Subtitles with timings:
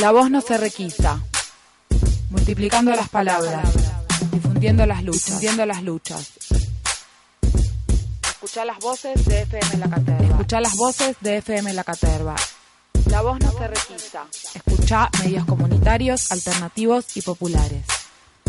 [0.00, 1.20] La voz no se requisa,
[2.30, 3.68] multiplicando las palabras,
[4.32, 6.30] difundiendo las luchas, difundiendo las luchas.
[8.22, 10.24] Escuchá las voces de FM La Caterva.
[10.24, 12.34] Escuchá las voces de FM La Caterva.
[13.10, 14.24] La voz no se requisa.
[14.54, 17.84] Escuchá medios comunitarios, alternativos y populares.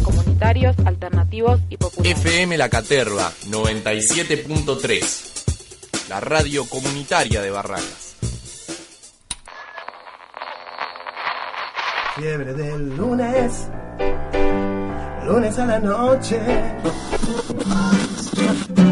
[0.01, 2.17] Comunitarios, alternativos y populares.
[2.17, 6.07] FM La Caterva 97.3.
[6.07, 8.10] La radio comunitaria de Barracas.
[12.21, 13.67] Fiebre del lunes,
[15.25, 16.39] lunes a la noche.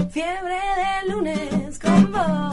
[0.09, 2.48] Fiebre de lunes con vos.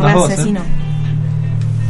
[0.00, 0.54] Más voz, ¿eh?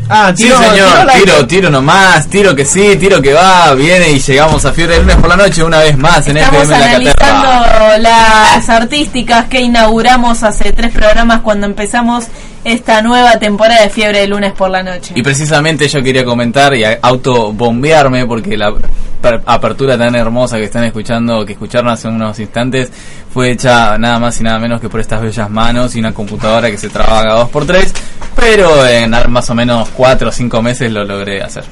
[0.06, 3.72] Ah, Sí, tiro, señor, tiro la- tiro, tiro nomás, tiro que sí, tiro que va,
[3.72, 6.62] viene y llegamos a Fiebre del lunes por la noche una vez más en Estamos
[6.64, 12.26] FM La analizando las artísticas que inauguramos hace tres programas cuando empezamos
[12.64, 15.14] esta nueva temporada de Fiebre de lunes por la noche.
[15.16, 18.74] Y precisamente yo quería comentar y autobombearme porque la
[19.46, 22.90] apertura tan hermosa que están escuchando, que escucharon hace unos instantes,
[23.32, 26.70] fue hecha nada más y nada menos que por estas bellas manos y una computadora
[26.70, 27.92] que se trabaja dos por tres,
[28.34, 31.64] pero en más o menos cuatro o cinco meses lo logré hacer.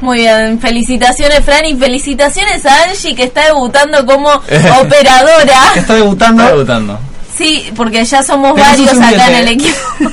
[0.00, 4.30] Muy bien, felicitaciones Fran y felicitaciones a Angie que está debutando como
[4.80, 5.74] operadora.
[5.76, 6.42] Está debutando.
[6.42, 7.09] Está debutando.
[7.40, 9.78] Sí, porque ya somos varios acá en el equipo.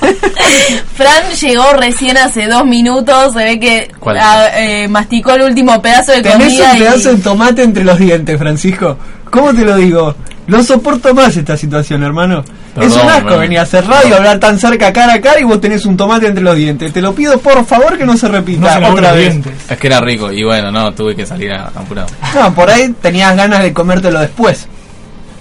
[0.96, 6.14] Fran llegó recién hace dos minutos, se ve que ah, eh, masticó el último pedazo
[6.14, 8.98] de Tenés comida un pedazo y de tomate entre los dientes, Francisco.
[9.30, 10.16] ¿Cómo te lo digo?
[10.48, 12.46] No soporto más esta situación, hermano.
[12.80, 15.60] es un asco venir a hacer radio, hablar tan cerca cara a cara y vos
[15.60, 16.94] tenés un tomate entre los dientes.
[16.94, 19.36] Te lo pido por favor que no se repita otra vez.
[19.70, 22.08] Es que era rico y bueno, no, tuve que salir a- apurado.
[22.34, 24.70] No, por ahí tenías ganas de comértelo después.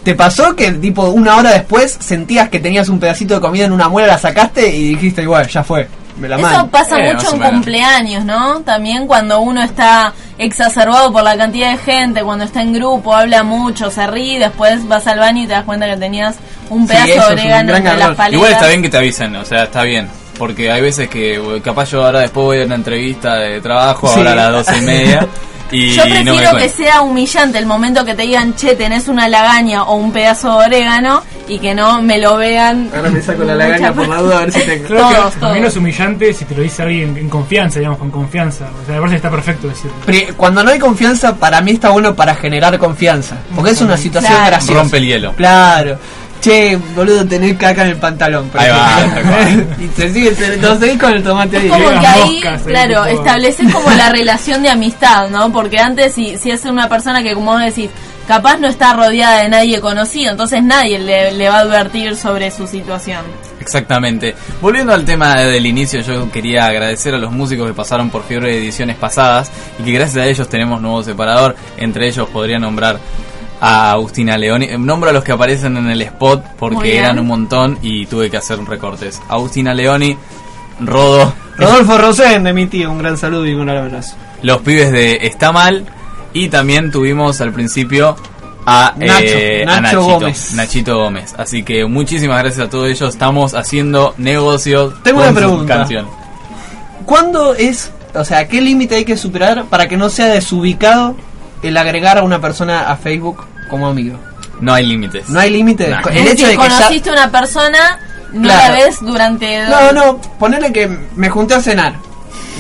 [0.06, 3.72] ¿Te pasó que tipo una hora después sentías que tenías un pedacito de comida en
[3.72, 7.34] una muela, la sacaste y dijiste igual, ya fue, me la Eso pasa Eh, mucho
[7.34, 8.60] en cumpleaños, ¿no?
[8.60, 13.42] También cuando uno está exacerbado por la cantidad de gente, cuando está en grupo, habla
[13.42, 16.36] mucho, se ríe, después vas al baño y te das cuenta que tenías
[16.70, 18.32] un pedazo de orégano entre las paletas.
[18.32, 20.08] Igual está bien que te avisen, o sea, está bien.
[20.38, 24.18] Porque hay veces que capaz yo ahora después voy a una entrevista de trabajo, Sí.
[24.18, 25.26] ahora a las doce y media,
[25.70, 29.28] y Yo no prefiero que sea humillante el momento que te digan, che, tenés una
[29.28, 32.90] lagaña o un pedazo de orégano y que no me lo vean.
[32.94, 34.82] Ahora me saco la lagaña por la duda a ver si te...
[34.82, 35.52] Creo Todos, que todos.
[35.54, 38.66] menos humillante si te lo dice alguien en confianza, digamos, con confianza.
[38.82, 39.96] O sea, me parece que está perfecto decirlo.
[40.36, 43.36] Cuando no hay confianza, para mí está bueno para generar confianza.
[43.54, 44.46] Porque es una situación Claro.
[44.48, 44.80] graciosa.
[44.80, 45.32] Rompe el hielo.
[45.34, 45.98] Claro.
[46.46, 48.48] Che, boludo, tenés caca en el pantalón.
[48.54, 49.50] Ahí va,
[49.84, 51.66] y te sigues, te, te seguís con el tomate ahí.
[51.66, 55.50] Es como que ahí, moscas claro, tipo- estableces como la relación de amistad, ¿no?
[55.50, 57.90] Porque antes si, si es una persona que, como vos decís,
[58.28, 62.52] capaz no está rodeada de nadie conocido, entonces nadie le, le va a advertir sobre
[62.52, 63.22] su situación.
[63.60, 64.36] Exactamente.
[64.62, 68.52] Volviendo al tema del inicio, yo quería agradecer a los músicos que pasaron por Fiebre
[68.52, 69.50] de ediciones pasadas
[69.80, 71.56] y que gracias a ellos tenemos nuevo separador.
[71.76, 73.00] Entre ellos podría nombrar
[73.60, 74.66] a Agustina Leoni.
[74.66, 78.30] Eh, Nombro a los que aparecen en el spot porque eran un montón y tuve
[78.30, 79.20] que hacer recortes.
[79.28, 80.16] Agustina Leoni,
[80.80, 84.14] Rodo, Rodolfo Rosén de mi tío, un gran saludo y un gran abrazo.
[84.42, 85.86] los pibes de Está Mal
[86.32, 88.16] y también tuvimos al principio
[88.66, 90.52] a, Nacho, eh, a Nacho Nachito, Gómez.
[90.54, 91.34] Nachito Gómez.
[91.38, 93.14] Así que muchísimas gracias a todos ellos.
[93.14, 94.94] Estamos haciendo negocios.
[95.04, 95.74] Tengo con una su pregunta.
[95.76, 96.06] canción.
[97.04, 101.14] ¿Cuándo es, o sea, qué límite hay que superar para que no sea desubicado
[101.66, 104.18] el agregar a una persona a Facebook como amigo?
[104.60, 105.28] No hay límites.
[105.28, 105.88] No hay límite.
[105.88, 106.08] No.
[106.08, 106.68] El hecho de que ya...
[106.68, 107.98] conociste una persona,
[108.32, 108.74] no Claro.
[108.74, 109.66] la ves durante...
[109.68, 111.94] No, no, ponele que me junté a cenar.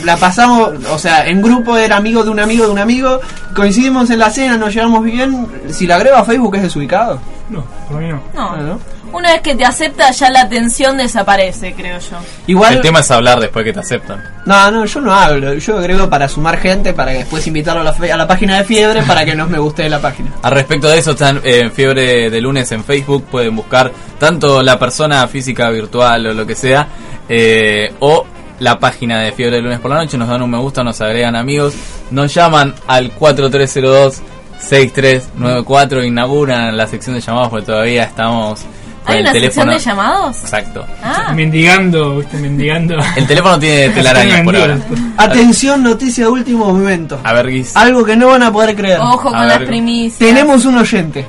[0.04, 3.20] La pasamos, o sea, en grupo era amigo de un amigo de un amigo,
[3.54, 5.46] coincidimos en la cena, nos llevamos bien.
[5.70, 7.18] Si la agrego a Facebook es desubicado.
[7.48, 8.20] No, por mí no.
[8.34, 8.50] No.
[8.50, 8.78] Ah, ¿no?
[9.12, 12.16] Una vez que te acepta, ya la tensión desaparece, creo yo.
[12.46, 14.22] Igual, El tema es hablar después que te aceptan.
[14.44, 17.84] no, no, yo no hablo, yo agrego para sumar gente, para que después invitarlo a
[17.84, 20.30] la, fe- a la página de Fiebre para que no me guste la página.
[20.42, 23.24] Al respecto de eso, están eh, en Fiebre de Lunes en Facebook.
[23.30, 26.86] Pueden buscar tanto la persona física, virtual o lo que sea,
[27.28, 28.26] eh, o
[28.60, 30.18] la página de Fiebre de Lunes por la noche.
[30.18, 31.74] Nos dan un me gusta, nos agregan amigos,
[32.10, 34.20] nos llaman al 4302
[34.58, 38.60] 6394, inauguran la sección de llamados porque todavía estamos
[39.06, 40.40] ¿Hay una sección de llamados?
[40.42, 40.84] Exacto.
[41.02, 42.96] Ah, Mendigando, viste, mendigando.
[43.16, 44.78] El teléfono tiene telarañas por ahora.
[45.16, 47.20] Atención, noticia de último momento.
[47.22, 47.76] A ver, Guis.
[47.76, 48.98] Algo que no van a poder creer.
[49.00, 49.68] ojo con A las ver.
[49.68, 50.18] primicias.
[50.18, 51.26] Tenemos un oyente.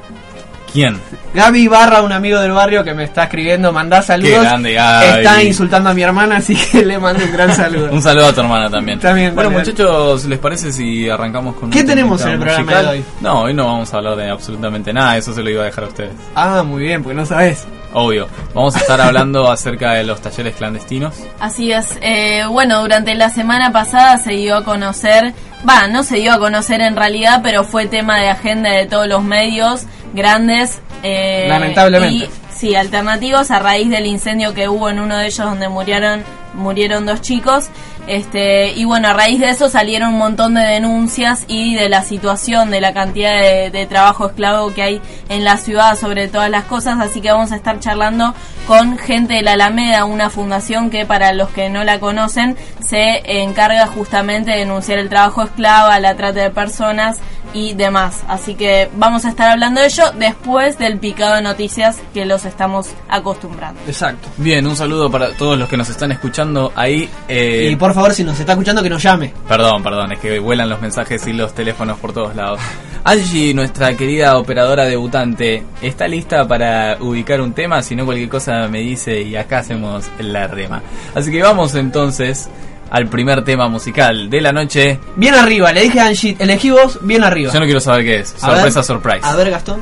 [0.71, 0.99] ¿Quién?
[1.37, 4.31] Gaby Barra, un amigo del barrio que me está escribiendo, mandá saludos.
[4.31, 5.05] Qué grande, Gaby.
[5.19, 7.91] Está insultando a mi hermana, así que le mando un gran saludo.
[7.91, 8.99] Un saludo a tu hermana también.
[8.99, 9.71] También, bueno, también.
[9.71, 13.05] muchachos, ¿les parece si arrancamos con ¿Qué un tenemos en el programa de hoy?
[13.21, 15.83] No, hoy no vamos a hablar de absolutamente nada, eso se lo iba a dejar
[15.83, 16.13] a ustedes.
[16.33, 17.67] Ah, muy bien, porque no sabes.
[17.93, 18.27] Obvio.
[18.55, 21.13] Vamos a estar hablando acerca de los talleres clandestinos.
[21.39, 21.99] Así es.
[22.01, 25.35] Eh, bueno, durante la semana pasada se dio a conocer,
[25.69, 29.07] va, no se dio a conocer en realidad, pero fue tema de agenda de todos
[29.07, 29.83] los medios
[30.15, 30.81] grandes.
[31.03, 32.25] Eh, Lamentablemente.
[32.25, 36.23] y, sí, alternativos a raíz del incendio que hubo en uno de ellos donde murieron
[36.57, 37.69] murieron dos chicos.
[38.07, 42.03] Este, y bueno, a raíz de eso salieron un montón de denuncias y de la
[42.03, 43.33] situación, de la cantidad
[43.69, 46.99] de, trabajo esclavo que hay en la ciudad sobre todas las cosas.
[46.99, 48.33] Así que vamos a estar charlando
[48.65, 53.41] con gente de la Alameda, una fundación que para los que no la conocen se
[53.41, 57.19] encarga justamente de denunciar el trabajo esclavo, la trata de personas
[57.53, 58.23] y demás.
[58.27, 62.45] Así que vamos a estar hablando de ello después del picado de noticias que los
[62.45, 63.79] estamos acostumbrando.
[63.87, 64.29] Exacto.
[64.37, 67.09] Bien, un saludo para todos los que nos están escuchando ahí.
[67.27, 69.33] eh, Y por favor, si nos está escuchando, que nos llame.
[69.47, 72.59] Perdón, perdón, es que vuelan los mensajes y los teléfonos por todos lados.
[73.03, 77.81] Angie, nuestra querida operadora debutante, ¿está lista para ubicar un tema?
[77.81, 80.81] Si no, cualquier cosa me dice y acá hacemos la rema.
[81.15, 82.49] Así que vamos entonces
[82.89, 84.99] al primer tema musical de la noche.
[85.15, 87.51] Bien arriba, le dije a Angie, elegí vos, bien arriba.
[87.53, 88.35] Yo no quiero saber qué es.
[88.43, 88.55] A ver.
[88.57, 89.19] Sorpresa, surprise.
[89.23, 89.81] A ver, Gastón.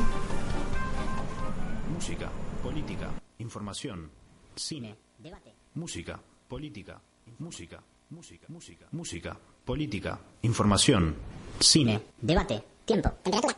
[1.94, 2.28] Música,
[2.62, 3.08] política,
[3.38, 4.10] información,
[4.54, 5.52] cine, debate.
[5.74, 7.00] Música, política,
[7.38, 11.14] música, música, música, música, política, información,
[11.58, 12.62] cine, Debate.
[12.84, 13.10] Tiempo.
[13.22, 13.56] Temperatura.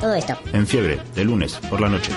[0.00, 0.34] Todo esto.
[0.52, 2.12] en fiebre, de lunes por la noche.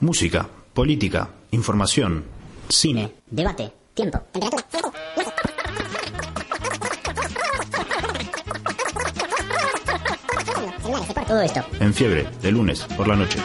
[0.00, 2.24] Música, política, información,
[2.68, 3.72] cine, Debate.
[3.94, 4.18] Tiempo.
[4.30, 4.92] Temperatura.
[11.80, 13.38] En fiebre, de lunes por la noche.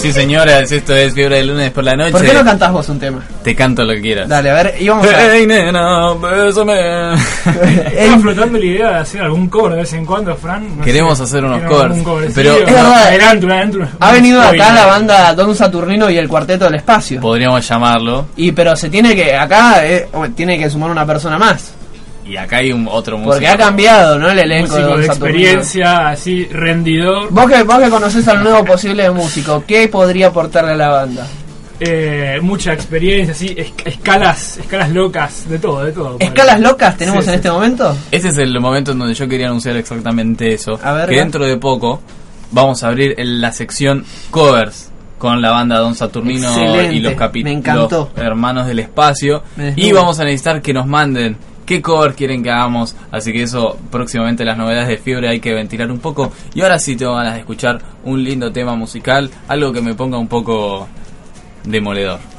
[0.00, 2.10] Sí, señoras, esto es Fiebre de Lunes por la noche.
[2.12, 3.22] ¿Por qué no cantás vos un tema?
[3.44, 4.28] Te canto lo que quieras.
[4.28, 5.32] Dale, a ver, íbamos a...
[5.32, 7.14] Hey, nena, bésame.
[7.94, 10.78] Estaba flotando la idea de hacer algún cover de vez en cuando, Fran.
[10.78, 12.94] No Queremos sé, hacer unos covers, cover, pero- sí, Es verdad.
[13.06, 17.20] adelante, adelante, unos- Ha venido acá la banda Don Saturnino y el Cuarteto del Espacio.
[17.20, 18.26] Podríamos llamarlo.
[18.36, 21.74] Y pero se tiene que, acá eh, tiene que sumar una persona más.
[22.32, 23.32] Y acá hay un otro músico.
[23.32, 24.30] Porque ha cambiado, ¿no?
[24.30, 25.38] El elenco de músico de Saturnino.
[25.38, 27.28] experiencia, así, rendidor.
[27.30, 31.26] Vos que, vos que conocés al nuevo posible músico, ¿qué podría aportarle a la banda?
[31.84, 36.16] eh, mucha experiencia, así, es- escalas, escalas locas, de todo, de todo.
[36.20, 37.36] ¿Escalas locas tenemos Sí, en sí.
[37.38, 37.96] este momento?
[38.12, 40.78] Este es el momento en donde yo quería anunciar exactamente eso.
[40.82, 42.00] A ver, que dentro de poco
[42.52, 44.88] vamos a abrir el- la sección covers.
[45.18, 48.10] con la banda Don Saturnino Excelente, y los, capi- me encantó.
[48.16, 49.42] los hermanos del espacio.
[49.76, 52.96] Y vamos a necesitar que nos manden qué cover quieren que hagamos.
[53.10, 56.32] Así que eso próximamente las novedades de Fiebre hay que ventilar un poco.
[56.54, 60.18] Y ahora sí tengo ganas de escuchar un lindo tema musical, algo que me ponga
[60.18, 60.88] un poco
[61.64, 62.31] demoledor.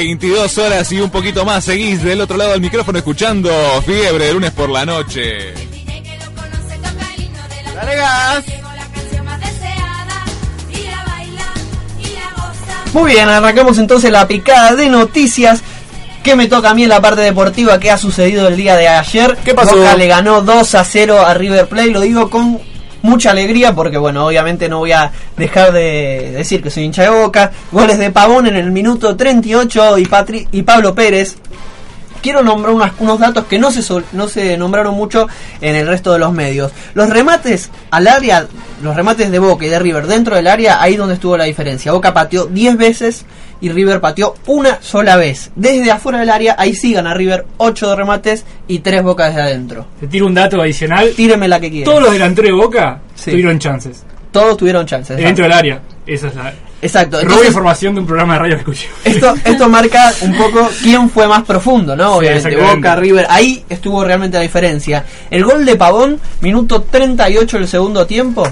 [0.00, 1.62] 22 horas y un poquito más.
[1.62, 3.50] Seguís del otro lado del micrófono escuchando
[3.84, 5.52] Fiebre de lunes por la noche.
[7.74, 8.44] Dale gas.
[12.94, 15.60] Muy bien, arrancamos entonces la picada de noticias.
[16.22, 17.78] ¿Qué me toca a mí en la parte deportiva?
[17.78, 19.36] ¿Qué ha sucedido el día de ayer?
[19.44, 19.76] ¿Qué pasó?
[19.76, 21.90] Boca le ganó 2 a 0 a River Plate.
[21.90, 22.58] Lo digo con
[23.02, 27.10] mucha alegría porque, bueno, obviamente no voy a dejar de decir que soy hincha de
[27.10, 27.50] Boca.
[27.72, 31.36] Goles de Pavón en el minuto 38 y, Patri y Pablo Pérez.
[32.22, 33.82] Quiero nombrar unas- unos datos que no se,
[34.12, 35.26] no se nombraron mucho
[35.62, 36.70] en el resto de los medios.
[36.92, 38.46] Los remates al área,
[38.82, 41.92] los remates de Boca y de River dentro del área, ahí donde estuvo la diferencia.
[41.92, 43.24] Boca pateó 10 veces
[43.62, 45.50] y River pateó una sola vez.
[45.56, 49.40] Desde afuera del área, ahí sí gana River 8 de remates y 3 Boca desde
[49.40, 49.86] adentro.
[49.98, 51.12] Te tiro un dato adicional.
[51.16, 51.86] Tíreme la que quiera.
[51.86, 53.30] Todos los delanteros de Boca Sí.
[53.30, 54.04] tuvieron chances.
[54.32, 55.16] Todos tuvieron chances.
[55.16, 55.80] Dentro del área.
[56.06, 56.52] Esa es la.
[56.82, 57.20] Exacto.
[57.22, 58.88] Robo información de un programa de radio que escuché.
[59.04, 62.16] Esto, esto marca un poco quién fue más profundo, ¿no?
[62.16, 62.56] Obviamente.
[62.56, 65.04] Boca, River, ahí estuvo realmente la diferencia.
[65.30, 68.46] El gol de Pavón, minuto 38 del segundo tiempo,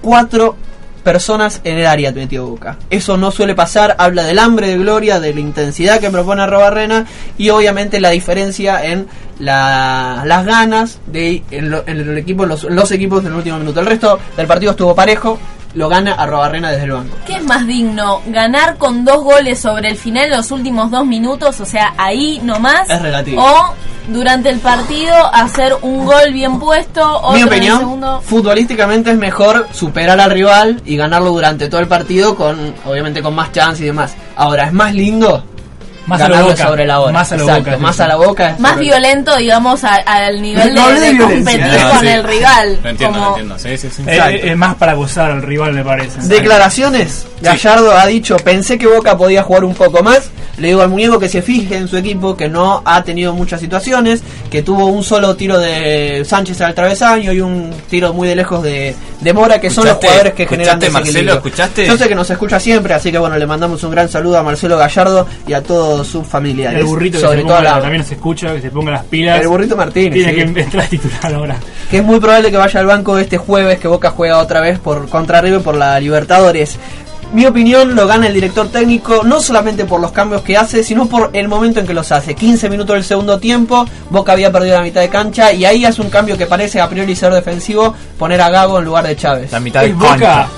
[0.00, 0.56] cuatro
[1.00, 2.76] personas en el área metió Boca.
[2.90, 7.06] Eso no suele pasar, habla del hambre de gloria, de la intensidad que propone Robarrena
[7.38, 9.06] y obviamente la diferencia en
[9.38, 13.80] la- las ganas de en, lo- en el equipo, los, los equipos del último minuto.
[13.80, 15.38] El resto del partido estuvo parejo,
[15.74, 17.16] lo gana a Robarrena desde el banco.
[17.26, 18.22] ¿Qué es más digno?
[18.26, 21.60] ¿Ganar con dos goles sobre el final en los últimos dos minutos?
[21.60, 22.88] O sea, ahí nomás.
[22.90, 23.42] Es relativo.
[23.42, 23.74] O
[24.08, 28.20] durante el partido hacer un gol bien puesto, otro Mi opinión, segundo.
[28.22, 33.34] futbolísticamente es mejor superar al rival y ganarlo durante todo el partido con, obviamente, con
[33.34, 34.14] más chance y demás.
[34.36, 35.44] Ahora, es más lindo
[36.06, 36.56] Más a la boca.
[36.56, 37.12] sobre la hora.
[37.12, 38.02] Más a la Exacto, boca, más eso.
[38.04, 38.56] a la boca.
[38.58, 42.06] Más sobre- violento, digamos, a- al nivel No de, de de competir Ah, con sí.
[42.08, 42.78] el rival.
[42.82, 43.58] Lo entiendo, como- lo entiendo.
[43.58, 44.02] Sí, sí, sí.
[44.06, 46.20] Es, es- es más para gozar al rival, me parece.
[46.26, 47.26] Declaraciones.
[47.40, 50.30] Gallardo ha dicho, pensé que Boca podía jugar un poco más.
[50.58, 53.60] Le digo al muñeco que se fije en su equipo, que no ha tenido muchas
[53.60, 58.36] situaciones, que tuvo un solo tiro de Sánchez al travesaño y un tiro muy de
[58.36, 61.32] lejos de, de Mora, que son los ¿Escuchaste- jugadores que generan Marcelo?
[61.34, 61.86] ¿Escuchaste?
[61.86, 64.42] Yo sé que nos escucha siempre, así que bueno, le mandamos un gran saludo a
[64.42, 66.80] Marcelo Gallardo y a todos sus familiares.
[66.80, 68.90] El burrito que sobre se todo ponga- a la- también nos escucha, que se ponga
[68.92, 69.40] las pilas.
[69.40, 70.52] El burrito Martínez, Tiene sí.
[70.54, 71.56] que entrar a titular ahora.
[71.90, 74.78] que es muy probable que vaya al banco este jueves que Boca juega otra vez
[74.78, 76.78] por contra River por la Libertadores.
[77.32, 81.06] Mi opinión lo gana el director técnico no solamente por los cambios que hace, sino
[81.06, 82.34] por el momento en que los hace.
[82.34, 86.02] 15 minutos del segundo tiempo, Boca había perdido la mitad de cancha y ahí hace
[86.02, 89.52] un cambio que parece a priori ser defensivo, poner a Gago en lugar de Chávez.
[89.52, 90.48] La mitad Es Boca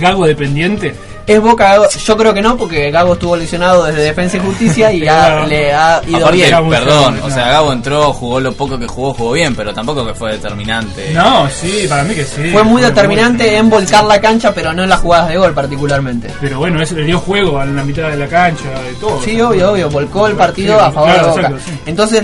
[0.00, 0.94] Gago dependiente?
[1.26, 4.92] Es Boca Gago, yo creo que no, porque Gago estuvo lesionado desde Defensa y Justicia
[4.92, 5.46] y ya Claro.
[5.46, 6.68] le ha ido Aparte, bien.
[6.68, 10.12] perdón, o sea, Gabo entró, jugó lo poco que jugó, jugó bien, pero tampoco que
[10.12, 11.12] fue determinante.
[11.14, 12.50] No, sí, para mí que sí.
[12.52, 16.28] Fue muy determinante en volcar la cancha, pero no en las jugadas de gol particularmente.
[16.42, 19.22] Pero bueno, eso le dio juego a la mitad de la cancha, de todo.
[19.24, 21.40] Sí, obvio, obvio, volcó el partido Sí, a favor claro, de Boca.
[21.42, 21.78] exacto, sí.
[21.86, 22.22] Entonces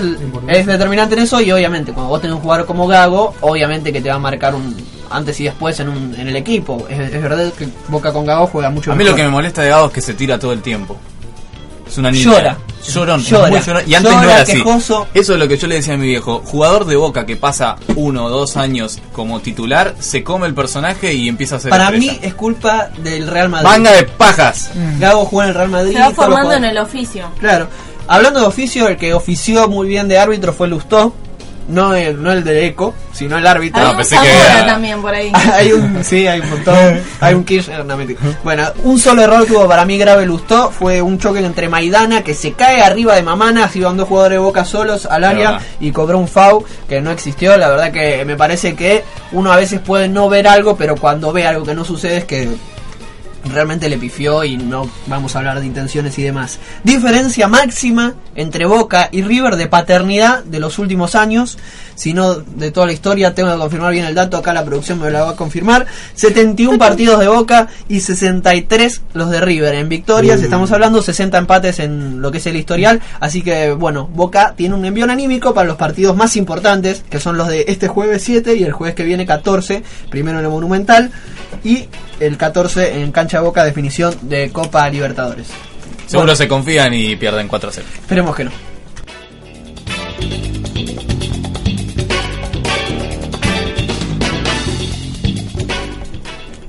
[0.48, 4.02] es determinante en eso y obviamente cuando vos tenés un jugador como Gago, obviamente que
[4.02, 4.76] te va a marcar un
[5.10, 6.86] antes y después en, un, en el equipo.
[6.88, 9.10] Es, es verdad que Boca con Gago juega mucho A mí mejor.
[9.12, 10.96] lo que me molesta de Gabo es que se tira todo el tiempo.
[11.86, 12.24] Es una niña.
[12.24, 12.58] Llora.
[12.86, 13.50] Llorón, es Llora.
[13.50, 13.82] muy llorón.
[13.86, 14.52] Y antes Llora, no era así.
[14.54, 15.08] quejoso.
[15.12, 16.40] Eso es lo que yo le decía a mi viejo.
[16.44, 21.12] Jugador de Boca que pasa uno o dos años como titular, se come el personaje
[21.12, 22.12] y empieza a ser Para estrella.
[22.12, 23.68] mí es culpa del Real Madrid.
[23.68, 24.70] Manga de pajas.
[25.00, 25.92] Gago juega en el Real Madrid.
[25.94, 27.26] Se va formando en el oficio.
[27.40, 27.66] Claro.
[28.06, 31.14] Hablando de oficio, el que ofició muy bien de árbitro fue Lustó.
[31.70, 33.82] No el, no el de Eco, sino el árbitro.
[33.82, 35.32] Hay un Zamora también por ahí.
[35.52, 38.20] hay un sí hay un montón hay un Kirchner no, mentira.
[38.42, 42.34] bueno un solo error tuvo para mí grave Lustó fue un choque entre Maidana que
[42.34, 45.92] se cae arriba de Mamana así van dos jugadores de Boca solos al área y
[45.92, 49.80] cobró un foul que no existió la verdad que me parece que uno a veces
[49.80, 52.48] puede no ver algo pero cuando ve algo que no sucede es que
[53.44, 56.58] realmente le pifió y no vamos a hablar de intenciones y demás.
[56.84, 61.58] Diferencia máxima entre Boca y River de paternidad de los últimos años,
[61.94, 65.00] si no de toda la historia, tengo que confirmar bien el dato, acá la producción
[65.00, 65.86] me lo va a confirmar.
[66.14, 69.74] 71 partidos de Boca y 63 los de River.
[69.74, 74.06] En victorias, estamos hablando 60 empates en lo que es el historial, así que bueno,
[74.06, 77.88] Boca tiene un envío anímico para los partidos más importantes, que son los de este
[77.88, 81.10] jueves 7 y el jueves que viene 14, primero en el Monumental
[81.64, 81.88] y
[82.20, 85.46] el 14 en cancha de Boca definición de Copa Libertadores.
[86.06, 87.86] Seguro Bueno, se confían y pierden 4 0.
[88.02, 88.50] Esperemos que no.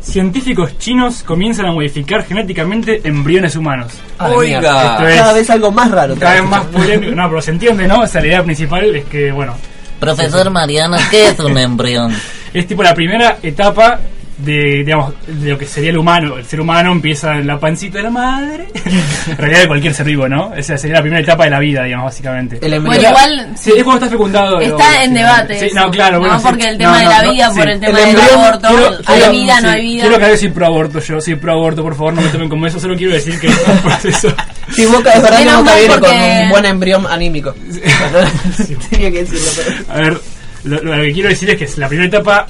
[0.02, 3.94] Científicos chinos comienzan a modificar genéticamente embriones humanos.
[4.20, 4.58] Oiga.
[4.94, 6.16] Esto es- cada vez algo más raro.
[6.16, 7.16] Cada vez más polémico.
[7.16, 8.02] No, pero se entiende, ¿no?
[8.02, 9.56] O sea, la idea principal es que, bueno,
[10.00, 12.14] Profesor Mariano, ¿qué es un embrión?
[12.54, 14.00] es tipo la primera etapa
[14.44, 16.38] de, digamos, de lo que sería el humano.
[16.38, 18.68] El ser humano empieza en la pancita de la madre.
[19.28, 20.54] en realidad de cualquier ser vivo, ¿no?
[20.56, 22.60] Esa sería la primera etapa de la vida, digamos, básicamente.
[22.62, 24.60] El Bueno, igual Sí, es cuando está fecundado.
[24.60, 25.18] está en sí.
[25.18, 25.60] debate.
[25.60, 26.14] Sí, no, claro.
[26.16, 26.46] No, bueno, sí.
[26.48, 27.60] porque el tema No, de no, la no, vida, sí.
[27.60, 28.68] por el tema El del embrión, aborto.
[28.68, 30.02] quiero- hay quiero- vida, no hay vida.
[30.08, 32.66] Quiero que soy pro aborto, yo soy pro aborto, por favor, no me tomen como
[32.68, 34.34] eso, solo quiero decir que es un proceso.
[34.72, 37.54] Sí, Boca, es verdad que Boca viene porque- con un buen embrión anímico.
[38.90, 39.94] Tenía que decirlo, pero...
[39.94, 40.22] A ver,
[40.64, 42.48] lo, lo que quiero decir es que es la primera etapa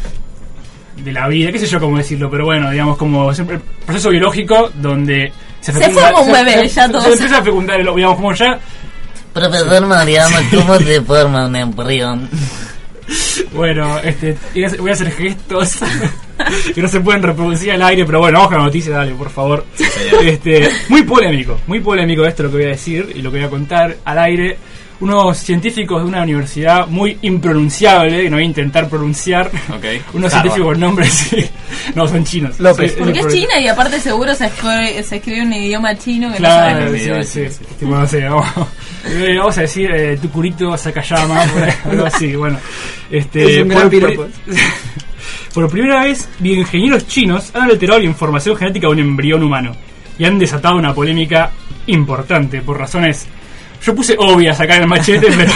[0.98, 4.70] de la vida, qué sé yo cómo decirlo, pero bueno, digamos, como siempre, proceso biológico
[4.76, 7.04] donde se, Se forma un bebé, ya se, todos.
[7.06, 8.60] se empieza a fecundar, el- digamos, como ya,
[9.34, 12.30] Profesor Mariano, ¿cómo se forma un embrión?
[13.54, 15.78] bueno, este, voy a hacer- voy a hacer gestos
[16.76, 19.30] que no se pueden reproducir al aire, pero bueno, vamos con la noticia, dale, por
[19.30, 19.66] favor.
[20.24, 23.48] Este, muy polémico, muy polémico esto lo que voy a decir y lo que voy
[23.48, 24.58] a contar al aire.
[25.02, 29.48] Unos científicos de una universidad muy impronunciable, que no voy a intentar pronunciar.
[29.48, 29.86] Ok.
[30.14, 30.52] Unos Harvard.
[30.52, 31.46] científicos nombres, sí.
[31.96, 32.60] no, son chinos.
[32.60, 32.94] López.
[32.94, 36.40] Sí, Porque es China y aparte seguro se escribe, se escribe un idioma chino que
[36.40, 37.66] no Claro, sí, idioma sí, sí.
[37.80, 38.48] Tipo, no sé, vamos,
[39.08, 41.42] eh, vamos a decir eh, Tucurito Sakayama,
[41.86, 42.60] algo así, bueno.
[43.10, 44.30] Este, Es un gran por,
[45.54, 49.76] por primera vez, bioingenieros chinos han alterado la información genética de un embrión humano
[50.18, 51.52] y han desatado una polémica
[51.88, 53.28] importante por razones.
[53.84, 55.52] Yo puse obvias acá en el machete, pero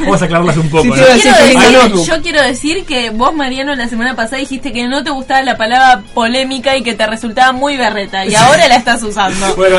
[0.00, 0.94] vamos a aclararlas un poco.
[0.94, 5.56] Yo quiero decir que vos, Mariano, la semana pasada dijiste que no te gustaba la
[5.56, 8.26] palabra polémica y que te resultaba muy berreta.
[8.26, 9.54] Y ahora la estás usando.
[9.64, 9.78] Bueno,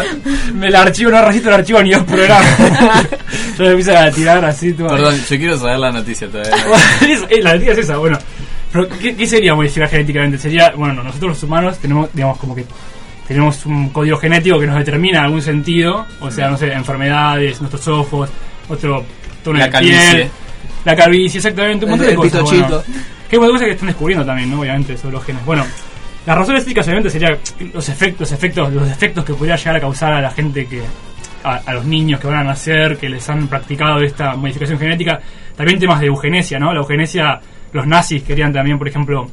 [0.64, 2.58] el archivo no resiste el archivo ni dos programas.
[3.58, 4.74] Yo me empiezo a tirar así.
[4.74, 4.88] todo.
[4.88, 6.56] Perdón, yo quiero saber la noticia todavía.
[7.42, 8.18] La noticia es esa, bueno.
[8.72, 10.38] Pero, ¿qué, qué sería modificar genéticamente?
[10.38, 12.66] Sería, bueno, nosotros los humanos tenemos, digamos, como que
[13.28, 17.60] tenemos un código genético que nos determina en algún sentido, o sea, no sé, enfermedades,
[17.62, 18.30] nuestros ojos,
[18.70, 19.04] nuestro
[19.44, 20.12] tono La de calvicie.
[20.16, 20.30] piel,
[20.86, 22.42] la calvicie, exactamente, un montón de El cosas.
[22.44, 22.84] bueno.
[23.30, 24.60] que hay muchas cosas que están descubriendo también, ¿no?
[24.62, 25.44] Obviamente, sobre los genes.
[25.46, 25.66] Bueno,
[26.26, 27.38] las razones físicas obviamente serían
[27.74, 30.82] los efectos, los efectos, los efectos que podría llegar a causar a la gente que,
[31.44, 35.20] a, a los niños que van a nacer, que les han practicado esta modificación genética.
[35.56, 36.72] También temas de eugenesia, ¿no?
[36.74, 37.40] La eugenesia,
[37.72, 39.28] los nazis querían también, por ejemplo,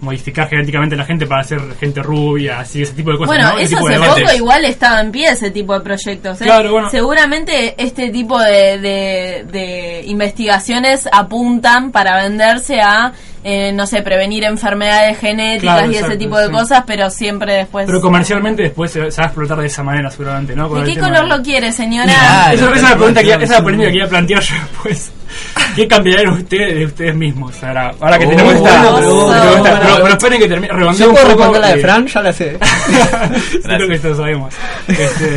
[0.00, 3.28] modificar genéticamente a la gente para hacer gente rubia, así, ese tipo de cosas.
[3.36, 4.24] Bueno, eso tipo de hace debates.
[4.24, 6.40] poco igual estaba en pie ese tipo de proyectos.
[6.40, 6.44] ¿eh?
[6.44, 6.90] Claro, bueno.
[6.90, 14.44] Seguramente este tipo de, de- de investigaciones apuntan para venderse a, eh, no sé, prevenir
[14.44, 16.52] enfermedades genéticas Claro, y ese tipo de sí.
[16.52, 17.86] cosas, pero siempre después...
[17.86, 20.68] Pero comercialmente después se, se va a explotar de esa manera seguramente, ¿no?
[20.68, 22.12] Con ¿De el qué color de- lo quiere, señora?
[22.12, 24.54] esa, esa es la pregunta que, esa es la polémica que iba a plantear yo
[24.54, 25.12] después.
[25.76, 27.62] ¿Qué cambiarían ustedes de ustedes mismos?
[27.62, 28.70] Ahora, ahora que Oh, tenemos esta.
[28.80, 30.74] pregunta, tenemos esta- buena pero, pero esperen que termine.
[30.98, 32.06] ¿Yo puedo responder la de eh, Fran?
[32.06, 32.58] Ya la sé.
[33.50, 34.54] Sí, creo que esto lo sabemos.
[34.88, 35.36] Este,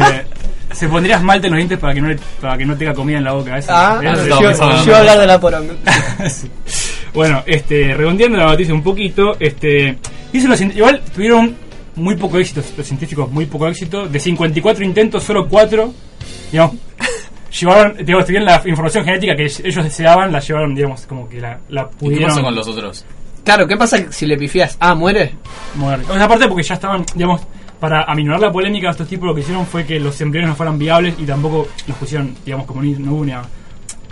[0.73, 3.17] ¿Se pondría esmalte en los dientes para que no, le- para que no tenga comida
[3.17, 3.57] en la boca?
[3.57, 4.41] Eso, Ah, yo,
[4.85, 5.73] iba a hablar de la poronga.
[6.29, 6.49] Sí.
[7.13, 9.97] Bueno, este, redondeando la noticia un poquito, este,
[10.31, 11.55] dicen los igual tuvieron
[11.95, 15.91] muy poco éxito, los científicos muy poco éxito, de 54 intentos, solo 4,
[16.51, 16.75] digamos,
[17.51, 21.59] llevaron, digamos, tuvieron la información genética que ellos deseaban, la llevaron, digamos, como que la,
[21.69, 23.05] la ¿Y qué pudieron pasó con los otros?
[23.43, 24.75] Claro, ¿qué pasa si le pifias?
[24.79, 25.33] Ah, muere.
[25.75, 26.01] mover.
[26.09, 27.41] O sea, aparte porque ya estaban, digamos,
[27.79, 30.77] para aminorar la polémica, estos tipos lo que hicieron fue que los embriones no fueran
[30.77, 33.43] viables y tampoco los pusieron, digamos, como ni- no hubo una,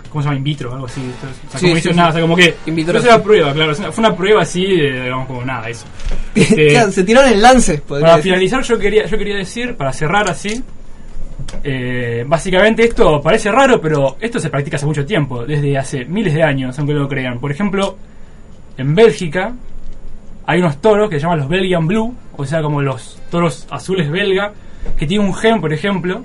[0.08, 0.38] ¿cómo se llama?
[0.38, 1.00] In vitro, algo así.
[1.00, 1.94] O sea, Sí, como sí, sí.
[1.94, 2.54] nada, o sea, como que...
[2.64, 5.68] In vitro, no fue una prueba, claro, fue una prueba así, de, digamos, como nada,
[5.68, 5.84] eso.
[6.34, 7.78] Este, Claro, se tiraron el lance.
[7.78, 8.22] para decir.
[8.22, 10.62] finalizar, yo quería, yo quería decir, para cerrar así,
[11.62, 16.34] eh, básicamente esto parece raro, pero esto se practica hace mucho tiempo, desde hace miles
[16.34, 17.38] de años, aunque no lo crean.
[17.38, 17.96] Por ejemplo,
[18.76, 19.52] en Bélgica
[20.46, 24.10] hay unos toros que se llaman los Belgian Blue, o sea, como los toros azules
[24.10, 24.52] belga,
[24.96, 26.24] que tienen un gen, por ejemplo,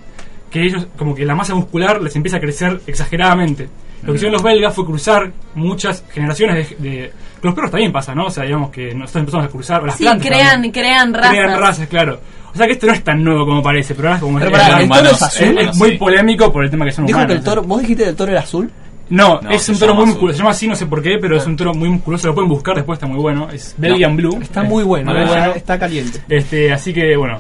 [0.50, 3.68] que ellos, como que la masa muscular les empieza a crecer exageradamente.
[4.04, 7.12] Lo que hicieron los belgas fue cruzar muchas generaciones de, de-
[7.44, 8.26] los perros también pasa, ¿no?
[8.28, 10.72] O sea, digamos que nosotros empezamos a cruzar, las Sí, plantas crean, también.
[10.74, 11.30] crean razas.
[11.32, 12.20] Crean razas, claro.
[12.54, 14.52] O sea que esto no es tan nuevo como parece, pero ahora es como Pero
[14.52, 15.58] es, pará, es- ¿el toro es azul?
[15.58, 17.34] es muy polémico por el tema que son Dijo humanos.
[17.34, 18.72] que el toro, vos dijiste que el toro era azul.
[19.10, 20.14] No, No, es un toro muy azul.
[20.14, 20.36] musculoso.
[20.38, 22.28] Se llama así, no sé por qué, pero es un toro muy musculoso.
[22.28, 23.50] Lo pueden buscar después, está muy bueno.
[23.52, 24.40] Es Belgian Blue.
[24.42, 25.54] Está Es muy bueno, muy eh, bueno.
[25.54, 26.22] está caliente.
[26.30, 27.40] Este, así que bueno,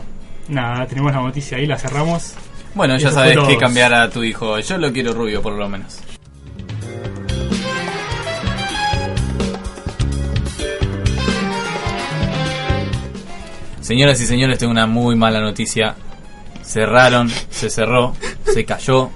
[0.49, 2.33] nada, tenemos la noticia ahí, la cerramos.
[2.73, 3.57] Bueno, ya sabes todo.
[3.57, 4.59] cambiar a tu hijo.
[4.59, 5.99] Yo lo quiero rubio, por lo menos.
[13.81, 15.95] Señoras y señores, tengo una muy mala noticia.
[16.63, 18.15] Cerraron, se cerró,
[18.45, 19.09] se cayó.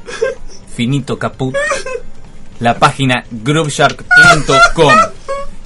[0.75, 1.55] Finito caput.
[2.59, 4.93] La página groupshark.com.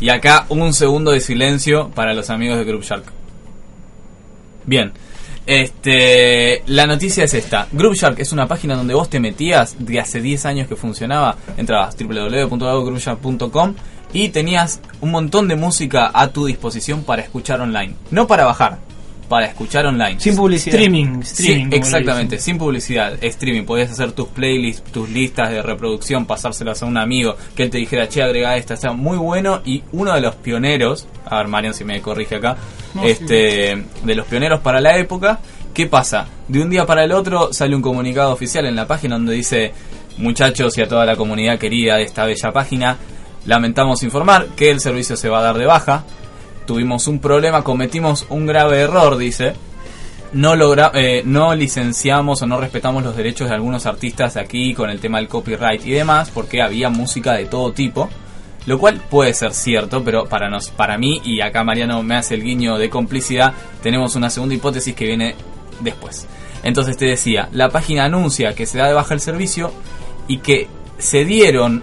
[0.02, 3.04] Y acá un segundo de silencio para los amigos de Groupshark.
[4.66, 4.94] Bien.
[5.46, 7.68] Este, la noticia es esta.
[7.72, 11.38] Groupshark es una página donde vos te metías de hace 10 años que funcionaba.
[11.58, 13.76] Entrabas www.groupshark.com
[14.14, 17.96] y tenías un montón de música a tu disposición para escuchar online.
[18.12, 18.80] No para bajar,
[19.30, 20.20] para escuchar online.
[20.20, 20.76] Sin publicidad.
[20.76, 21.70] Streaming, streaming.
[21.72, 23.64] exactamente, sin publicidad, streaming.
[23.64, 27.78] Podías hacer tus playlists, tus listas de reproducción, pasárselas a un amigo, que él te
[27.78, 29.62] dijera, che, agrega esta, está muy bueno.
[29.64, 32.58] Y uno de los pioneros, a ver, Marian, si me corrige acá,
[32.96, 35.40] No, este, de los pioneros para la época,
[35.74, 36.28] ¿qué pasa?
[36.48, 39.72] De un día para el otro sale un comunicado oficial en la página donde dice,
[40.18, 42.98] muchachos y a toda la comunidad querida de esta bella página,
[43.46, 46.04] lamentamos informar que el servicio se va a dar de baja.
[46.66, 49.54] Tuvimos un problema, cometimos un grave error, dice
[50.32, 54.90] no logra, eh, no licenciamos o no respetamos los derechos de algunos artistas aquí con
[54.90, 58.10] el tema del copyright y demás porque había música de todo tipo
[58.66, 62.36] lo cual puede ser cierto pero para nos para mí y acá Mariano me hace
[62.36, 65.36] el guiño de complicidad tenemos una segunda hipótesis que viene
[65.80, 66.28] después
[66.62, 69.72] entonces te decía la página anuncia que se da de baja el servicio
[70.28, 70.68] y que
[71.00, 71.82] se dieron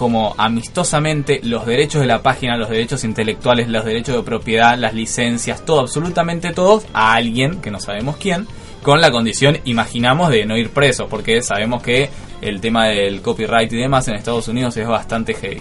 [0.00, 4.94] como amistosamente los derechos de la página, los derechos intelectuales, los derechos de propiedad, las
[4.94, 8.46] licencias, todo, absolutamente todos, a alguien, que no sabemos quién,
[8.82, 12.08] con la condición, imaginamos, de no ir preso, porque sabemos que
[12.40, 15.60] el tema del copyright y demás en Estados Unidos es bastante heavy.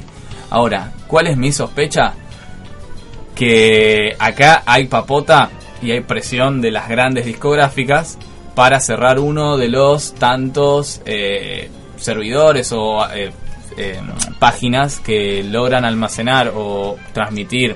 [0.51, 2.13] Ahora, ¿cuál es mi sospecha?
[3.35, 5.49] Que acá hay papota
[5.81, 8.17] y hay presión de las grandes discográficas
[8.55, 13.33] para cerrar uno de los tantos eh, servidores o eh,
[13.79, 13.99] eh,
[14.39, 17.75] páginas que logran almacenar o transmitir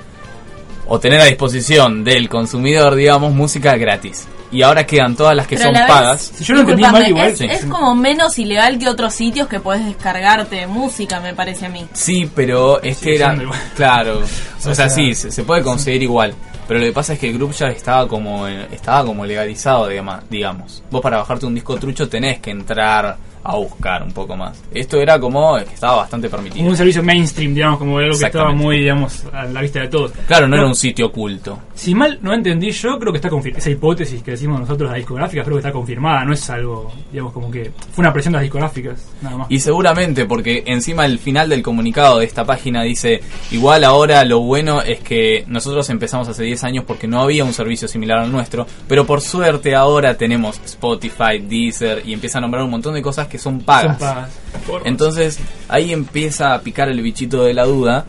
[0.86, 4.28] o tener a disposición del consumidor, digamos, música gratis.
[4.52, 6.38] Y ahora quedan todas las que Pero a son la vez, pagas.
[6.38, 7.46] discúlpame, es, Sí.
[7.50, 11.88] es como menos ilegal que otros sitios que puedes descargarte música, me parece a mí.
[11.94, 13.34] Sí, pero este Sigue era.
[13.36, 13.60] igual.
[13.76, 14.20] Claro.
[14.20, 14.24] O
[14.60, 16.36] O sea, sea, sí, se, se puede conseguir igual.
[16.68, 19.88] Pero lo que pasa es que el group ya estaba como eh, estaba como legalizado,
[20.30, 20.84] digamos.
[20.92, 24.62] Vos para bajarte un disco trucho tenés que entrar a buscar un poco más.
[24.73, 26.67] Esto era como que estaba bastante permitido.
[26.67, 30.12] Un servicio mainstream, digamos, como algo que estaba muy, digamos, a la vista de todos.
[30.27, 31.60] Claro, no era un sitio oculto.
[31.73, 33.60] Si mal no entendí, yo creo que está confirmada.
[33.60, 36.23] Esa hipótesis que decimos nosotros, las discográficas, creo que está confirmada.
[36.23, 39.47] No es algo, digamos, como que fue una presión de las discográficas, nada más.
[39.49, 44.39] Y seguramente, porque encima el final del comunicado de esta página dice, igual ahora lo
[44.39, 48.32] bueno es que nosotros empezamos hace 10 años porque no había un servicio similar al
[48.32, 53.01] nuestro, pero por suerte ahora tenemos Spotify, Deezer y empieza a nombrar un montón de
[53.01, 53.98] cosas que son pagas.
[53.98, 54.30] Son pagas.
[54.67, 58.06] Por- Entonces ahí empieza a picar el bichito de la duda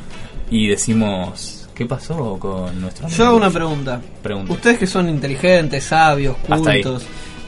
[0.50, 4.02] y decimos, ¿qué pasó con nuestro Yo hago una pregunta.
[4.22, 4.52] Pregunta.
[4.52, 7.04] Ustedes que son inteligentes, sabios, cultos,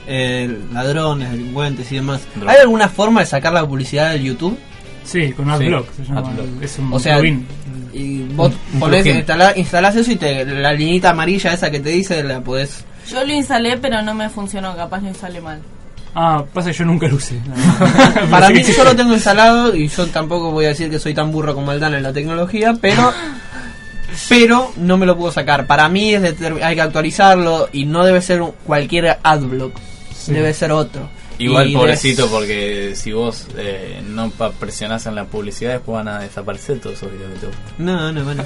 [0.07, 2.23] eh, ladrones, delincuentes y demás.
[2.47, 4.59] ¿hay alguna forma de sacar la publicidad del YouTube?
[5.05, 6.21] Sí, con AdBlock se llama.
[6.31, 6.62] AdBlock.
[6.62, 7.47] Es un O sea, plugin.
[7.93, 9.19] y vos Un ponés, plugin.
[9.19, 12.85] instalás, instalás eso y te, la linita amarilla esa que te dice la podés...
[13.09, 15.61] Yo lo instalé, pero no me funcionó, capaz lo instalé mal.
[16.19, 17.39] Ah, pasa que yo nunca lo usé.
[18.31, 21.31] Para mí yo lo tengo instalado y yo tampoco voy a decir que soy tan
[21.31, 23.13] burro como Aldana en la tecnología, pero
[24.29, 25.67] pero no me lo puedo sacar.
[25.67, 29.75] Para mí es determin- hay que actualizarlo y no debe ser un- cualquier adblock,
[30.27, 31.09] debe ser otro.
[31.39, 36.09] Igual Y pobrecito porque si vos eh, no pa- presionás en la publicidad después van
[36.09, 37.65] a desaparecer todos esos videos que te gustan.
[37.77, 38.43] No, no, bueno.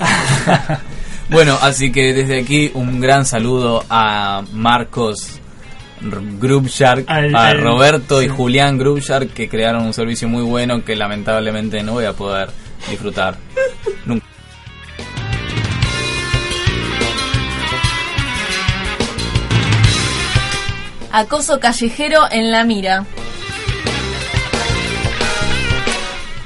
[1.29, 5.39] Bueno, así que desde aquí un gran saludo a Marcos
[6.03, 8.31] Grubshark, Al- a al- Roberto y sí.
[8.35, 12.49] Julián Grubshark que crearon un servicio muy bueno que lamentablemente no voy a poder
[12.89, 13.37] disfrutar
[14.07, 14.27] nunca.
[21.13, 23.05] Acoso callejero en la mira.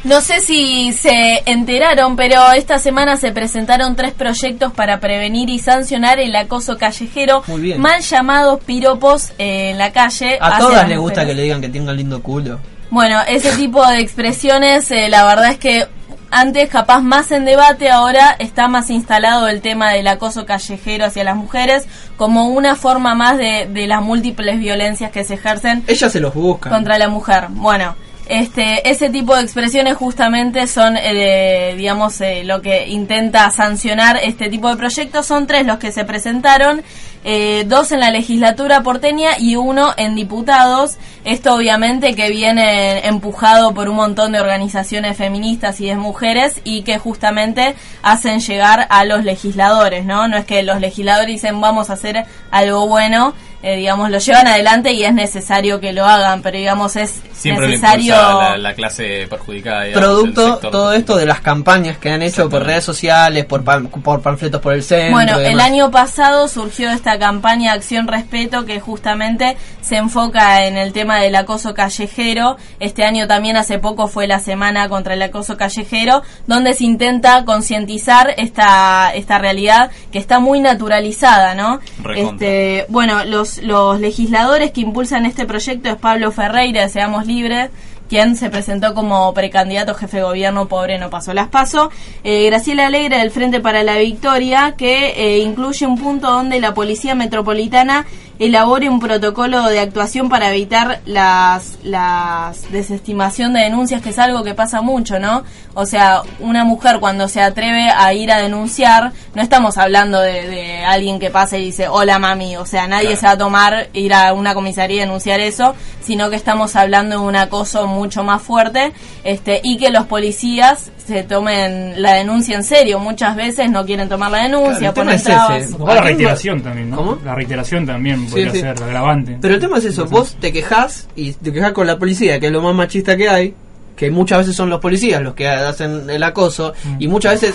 [0.04, 5.58] No sé si se enteraron, pero esta semana se presentaron tres proyectos para prevenir y
[5.58, 7.80] sancionar el acoso callejero, Muy bien.
[7.80, 10.36] mal llamados piropos eh, en la calle.
[10.40, 12.60] A todas les gusta que le digan que tengan lindo culo.
[12.90, 15.86] Bueno, ese tipo de expresiones, eh, la verdad es que
[16.30, 21.24] antes capaz más en debate, ahora está más instalado el tema del acoso callejero hacia
[21.24, 21.86] las mujeres
[22.16, 26.34] como una forma más de, de las múltiples violencias que se ejercen Ellas se los
[26.34, 26.72] buscan.
[26.72, 27.46] contra la mujer.
[27.50, 34.18] Bueno, este, ese tipo de expresiones justamente son, eh, digamos, eh, lo que intenta sancionar
[34.22, 35.26] este tipo de proyectos.
[35.26, 36.82] Son tres los que se presentaron,
[37.24, 40.96] eh, dos en la legislatura porteña y uno en diputados.
[41.24, 46.82] Esto obviamente que viene empujado por un montón de organizaciones feministas y de mujeres y
[46.82, 50.28] que justamente hacen llegar a los legisladores, ¿no?
[50.28, 54.46] No es que los legisladores dicen vamos a hacer algo bueno, eh, digamos, lo llevan
[54.46, 58.14] adelante y es necesario que lo hagan, pero digamos es Siempre necesario...
[58.14, 59.84] la, la clase perjudicada.
[59.84, 63.86] digamos, Producto, todo esto de las campañas que han hecho por redes sociales, por, pan-
[63.88, 65.12] por panfletos por el centro.
[65.12, 70.92] Bueno, el año pasado surgió esta campaña Acción Respeto que justamente se enfoca en el
[70.92, 72.56] tema del acoso callejero.
[72.80, 77.44] Este año también hace poco fue la semana contra el acoso callejero, donde se intenta
[77.44, 81.80] concientizar esta, esta realidad que está muy naturalizada, ¿no?
[82.02, 82.46] Recontra.
[82.46, 87.70] Este, bueno, los, los legisladores que impulsan este proyecto es Pablo Ferreira de Seamos Libres,
[88.08, 91.90] quien se presentó como precandidato jefe de gobierno, pobre no pasó las paso.
[92.22, 96.74] Eh, Graciela Alegre del Frente para la Victoria, que eh, incluye un punto donde la
[96.74, 98.06] Policía Metropolitana
[98.38, 104.42] elabore un protocolo de actuación para evitar las, las desestimación de denuncias, que es algo
[104.42, 105.44] que pasa mucho, ¿no?
[105.74, 110.48] O sea, una mujer cuando se atreve a ir a denunciar, no estamos hablando de,
[110.48, 113.20] de alguien que pasa y dice, hola mami, o sea, nadie Claro.
[113.20, 117.18] se va a tomar ir a una comisaría y denunciar eso, sino que estamos hablando
[117.20, 118.92] de un acoso mucho más fuerte
[119.24, 122.98] este y que los policías se tomen la denuncia en serio.
[122.98, 125.62] Muchas veces no quieren tomar la denuncia, Claro, el tema ponen es trabas.
[125.64, 125.76] ese.
[125.78, 126.96] O la reiteración también, ¿no?
[126.96, 127.18] ¿Cómo?
[127.24, 128.60] La reiteración también podría sí.
[128.60, 129.38] ser agravante.
[129.40, 132.46] Pero el tema es eso, vos te quejas y te quejas con la policía, que
[132.46, 133.54] es lo más machista que hay,
[133.96, 136.96] que muchas veces son los policías los que hacen el acoso, Mm.
[136.98, 137.54] y muchas veces,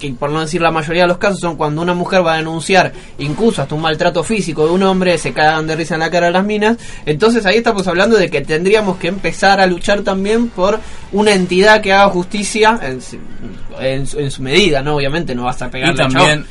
[0.00, 2.36] y por no decir la mayoría de los casos, son cuando una mujer va a
[2.36, 6.10] denunciar incluso hasta un maltrato físico de un hombre, se cagan de risa en la
[6.10, 6.76] cara de las minas,
[7.06, 10.80] entonces ahí estamos hablando de que tendríamos que empezar a luchar también por
[11.12, 13.18] una entidad que haga justicia en, su-
[13.80, 14.96] en su- en su medida, ¿no?
[14.96, 16.46] Obviamente no vas a pegarle Y también,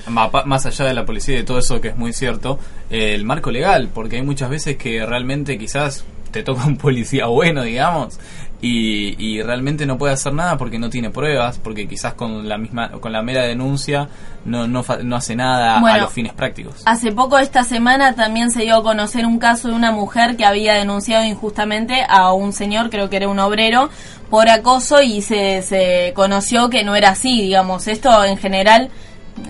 [0.46, 3.52] más allá de la policía y de todo eso que es muy cierto, el marco
[3.52, 8.20] legal, porque hay muchas veces que realmente quizás te toca un policía bueno, digamos,
[8.64, 12.58] y, y realmente no puede hacer nada porque no tiene pruebas, porque quizás con la
[12.58, 14.08] misma, con la mera denuncia
[14.46, 16.82] no, no, no hace nada a los fines prácticos.
[16.86, 20.46] Hace poco esta semana también se dio a conocer un caso de una mujer que
[20.46, 23.90] había denunciado injustamente a un señor, creo que era un obrero,
[24.30, 27.90] por acoso y se, se conoció que no era así, digamos.
[27.90, 28.90] Esto en general,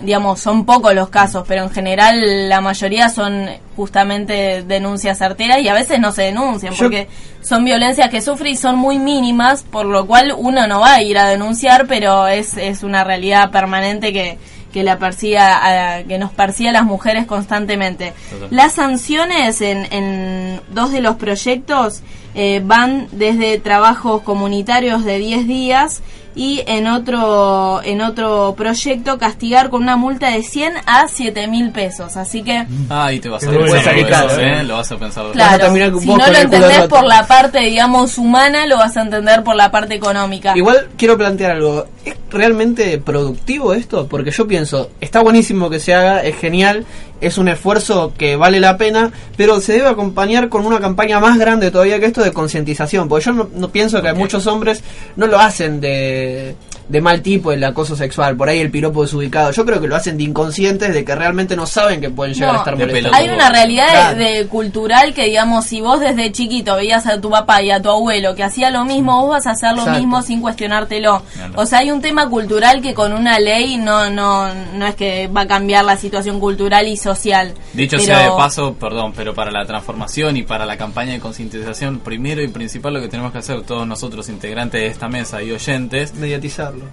[0.02, 5.68] digamos, son pocos los casos, pero en general la mayoría son justamente denuncias certeras y
[5.68, 7.08] a veces no se denuncian Yo- porque
[7.42, 11.02] son violencias que sufre y son muy mínimas, por lo cual uno no va a
[11.02, 14.38] ir a denunciar, pero es, es una realidad permanente que
[14.74, 18.12] que la persiga, a- que nos persiga a las mujeres constantemente.
[18.50, 22.02] Las sanciones en, en dos de los proyectos
[22.34, 26.02] eh, van desde trabajos comunitarios de 10 días
[26.34, 31.70] y en otro en otro proyecto castigar con una multa de 100 a 7 mil
[31.70, 32.16] pesos.
[32.16, 34.62] Así que, Ah, y te vas a pensar caro, ¿eh?
[34.64, 37.60] Lo vas a pensar dos Vas a claro, si no lo entendés por la parte,
[37.60, 40.54] digamos, humana, lo vas a entender por la parte económica.
[40.56, 41.86] Igual quiero plantear algo.
[42.04, 44.06] ¿Es realmente productivo esto?
[44.08, 46.84] Porque yo pienso, está buenísimo que se haga, es genial
[47.20, 51.38] es un esfuerzo que vale la pena, pero se debe acompañar con una campaña más
[51.38, 54.82] grande todavía que esto de concientización, porque yo no, no pienso que muchos hombres
[55.16, 56.56] no lo hacen de,
[56.88, 59.96] de mal tipo el acoso sexual, por ahí el piropo desubicado, yo creo que lo
[59.96, 63.16] hacen de inconscientes, de que realmente no saben que pueden llegar No, a estar molestando.
[63.16, 64.18] Hay una realidad Claro.
[64.18, 67.80] de, de cultural que, digamos, si vos desde chiquito veías a tu papá y a
[67.80, 69.98] tu abuelo que hacía lo mismo, vos vas a hacer lo Exacto.
[70.00, 71.22] mismo sin cuestionártelo.
[71.32, 71.52] Claro.
[71.56, 75.28] O sea, hay un tema cultural que con una ley no no no es que
[75.28, 77.54] va a cambiar la situación cultural y social.
[77.72, 81.20] Dicho Pero- sea de paso, perdón, pero para la transformación y para la campaña de
[81.20, 85.42] concientización, primero y principal lo que tenemos que hacer todos nosotros integrantes de esta mesa
[85.42, 86.12] y oyentes,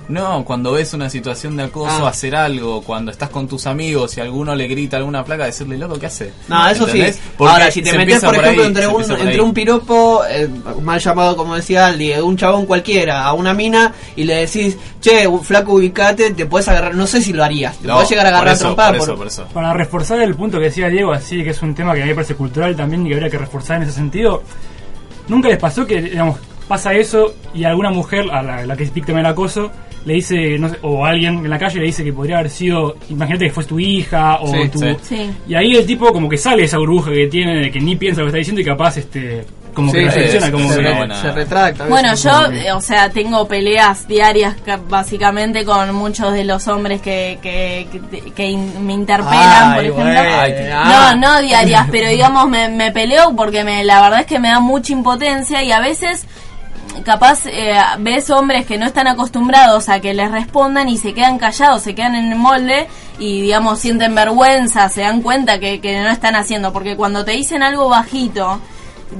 [0.10, 2.10] No, cuando ves una situación de acoso, Ah.
[2.10, 5.98] hacer algo, cuando estás con tus amigos y alguno le grita alguna placa, decirle, loco,
[6.00, 6.34] ¿qué hace?
[6.48, 7.15] No, eso ¿Entendés?
[7.15, 7.22] sí.
[7.38, 10.50] Porque Ahora, si te metes, por ejemplo, ahí, entre, un, por entre un piropo, eh,
[10.82, 14.78] mal llamado como decía Aldi, de un chabón cualquiera a una mina y le decís,
[15.00, 18.26] che, flaco, ubicate, te puedes agarrar, no sé si lo harías, te No, puedes llegar
[18.28, 18.89] a por agarrar a eso, trompar.
[18.91, 19.46] por por- eso, por eso.
[19.54, 22.10] Para reforzar el punto que decía Diego, así que es un tema que a mí
[22.10, 24.44] me parece cultural también y que habría que reforzar en ese sentido.
[25.28, 26.38] ¿Nunca les pasó que, digamos,
[26.72, 29.70] pasa eso y alguna mujer, a la, la que es víctima del acoso,
[30.06, 32.96] le dice, no sé, o alguien en la calle le dice que podría haber sido,
[33.10, 34.80] imagínate que fue tu hija o Sí, tu...
[34.80, 34.96] sí.
[35.04, 35.32] Sí.
[35.48, 38.22] Y ahí el tipo como que sale esa burbuja que tiene de que ni piensa
[38.22, 40.82] lo que está diciendo y capaz este como Sí, que reflexiona, se, como se que...
[40.84, 41.86] re- se retracta.
[41.86, 42.32] Bueno, yo,
[42.76, 48.32] o sea, tengo peleas diarias ca- básicamente con muchos de los hombres que, que, que-
[48.32, 50.22] que in- me interpelan, Ay, por ejemplo.
[50.74, 51.14] ah.
[51.16, 54.50] No, no diarias, pero digamos me, me peleo porque me, la verdad es que me
[54.50, 56.26] da mucha impotencia y a veces
[57.04, 61.38] capaz eh, ves hombres que no están acostumbrados a que les respondan y se quedan
[61.38, 62.88] callados, se quedan en el molde
[63.19, 67.32] y digamos sienten vergüenza, se dan cuenta que, que no están haciendo, porque cuando te
[67.32, 68.60] dicen algo bajito,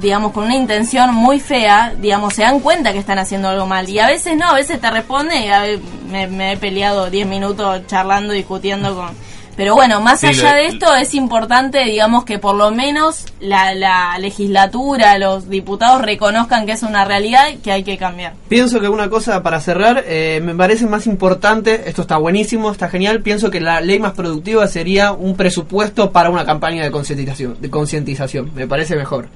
[0.00, 3.88] digamos con una intención muy fea, digamos se dan cuenta que están haciendo algo mal.
[3.88, 5.64] Y a veces no, a veces te responde y a
[6.08, 9.31] me, me he peleado 10 minutos charlando, discutiendo con...
[9.56, 13.26] Pero bueno, más Sí, allá lo- de esto es importante, digamos, que por lo menos
[13.40, 18.32] la, la legislatura, los diputados reconozcan que es una realidad y que hay que cambiar.
[18.48, 22.88] Pienso que una cosa para cerrar, eh, me parece más importante, esto está buenísimo, está
[22.88, 27.56] genial, pienso que la ley más productiva sería un presupuesto para una campaña de concientización,
[27.60, 29.28] de concientización, me parece mejor.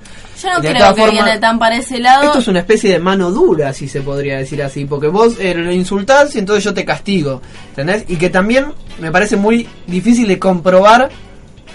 [0.43, 2.25] Yo no De creo que formas, viene tan para ese lado.
[2.25, 5.55] Esto es una especie de mano dura, si se podría decir así, porque vos eh,
[5.55, 8.05] lo insultás y entonces yo te castigo, ¿entendés?
[8.09, 8.67] Y que también
[8.99, 11.09] me parece muy difícil de comprobar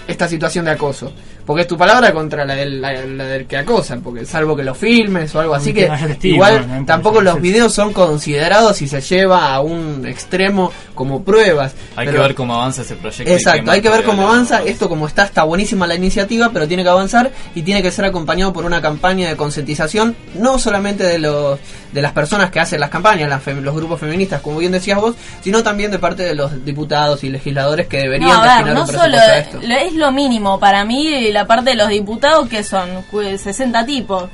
[0.08, 1.12] esta situación de acoso.
[1.44, 4.62] Porque es tu palabra contra la del, la- la del que acosa, porque salvo que
[4.62, 5.90] lo filmes o algo así, Que
[6.22, 11.74] igual tampoco los videos son considerados si se lleva a un extremo como pruebas.
[11.96, 13.28] Hay Pero- que ver cómo avanza ese proyecto.
[13.28, 14.62] y Exacto, hay que ver cómo avanza.
[14.62, 18.04] Esto como está, está buenísima la iniciativa, pero tiene que avanzar y tiene que ser
[18.04, 21.58] acompañado por una campaña de concientización, no solamente de los
[21.92, 24.98] de las personas que hacen las campañas, las fem- los grupos feministas, como bien decías
[25.00, 28.48] vos, sino también de parte de los diputados y legisladores que deberían No, a ver,
[28.50, 29.58] destinar no un solo a esto.
[29.62, 33.84] lo- es lo mínimo para mí la parte de los diputados que son Cu- 60
[33.86, 34.24] tipos.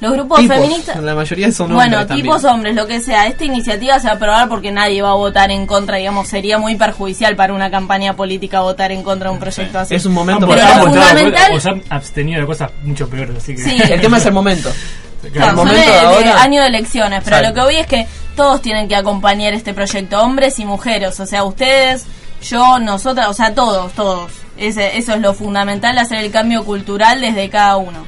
[0.00, 2.26] Los grupos Tipos, feministas la mayoría son Bueno, hombres también.
[2.26, 3.28] tipos hombres, lo que sea.
[3.28, 6.58] Esta iniciativa se va a aprobar porque nadie va a votar en contra, digamos, sería
[6.58, 9.94] muy perjudicial para una campaña política votar en contra de un proyecto así.
[9.94, 13.08] Es un momento Pero para lo votado, fundamental- o se han abstenido de cosas mucho
[13.08, 13.62] peores, así que...
[13.62, 13.76] Sí.
[13.92, 14.72] El tema es el momento.
[15.30, 18.06] Claro, el son de, de ahora- año de elecciones, pero lo que voy es que
[18.36, 22.06] todos tienen que acompañar este proyecto, hombres y mujeres, o sea, ustedes,
[22.42, 24.32] yo, nosotras, o sea, todos, todos.
[24.56, 28.06] Ese, eso es lo fundamental, hacer el cambio cultural desde cada uno.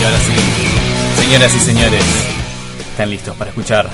[0.00, 2.04] Y ahora sí, señoras y señores,
[2.90, 3.90] están listos para escuchar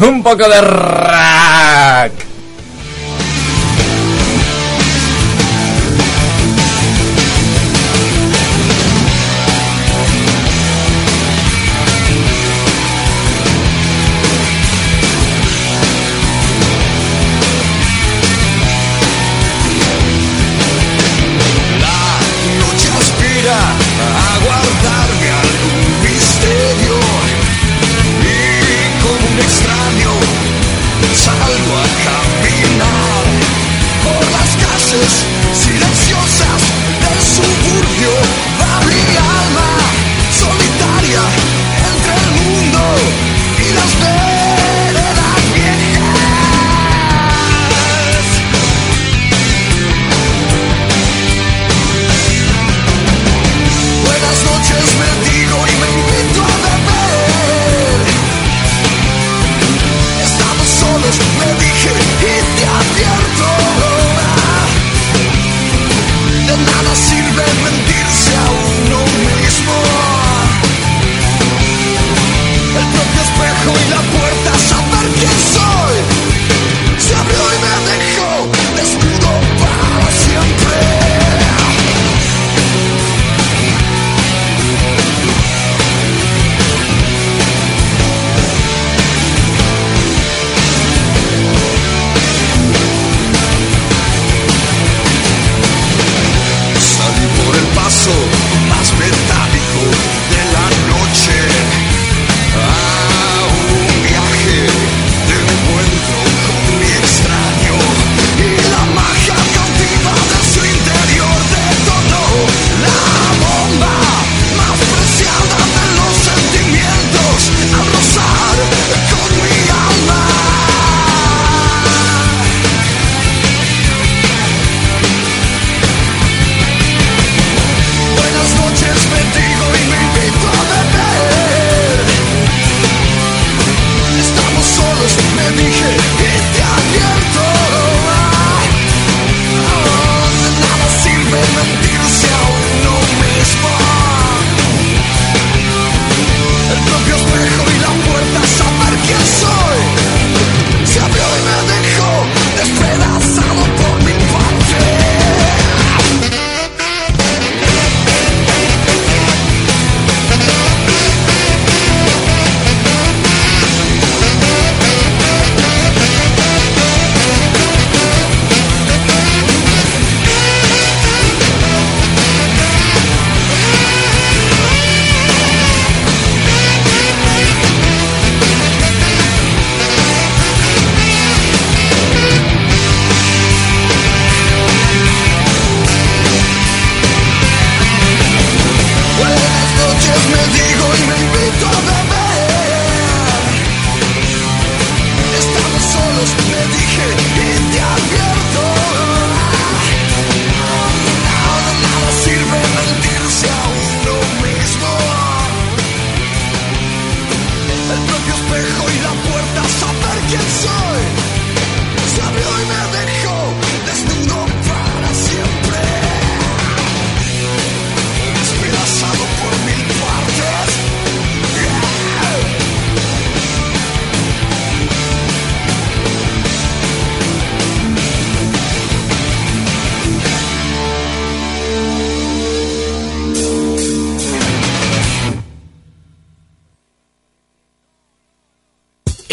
[0.00, 2.35] un poco de rock.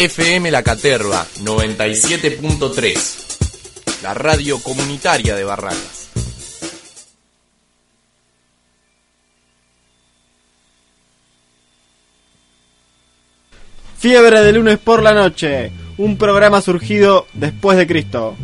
[0.04, 6.10] FM La Caterva 97.3, la radio comunitaria de Barracas.
[13.96, 18.36] Fiebre de lunes por la noche, un programa surgido después de Cristo.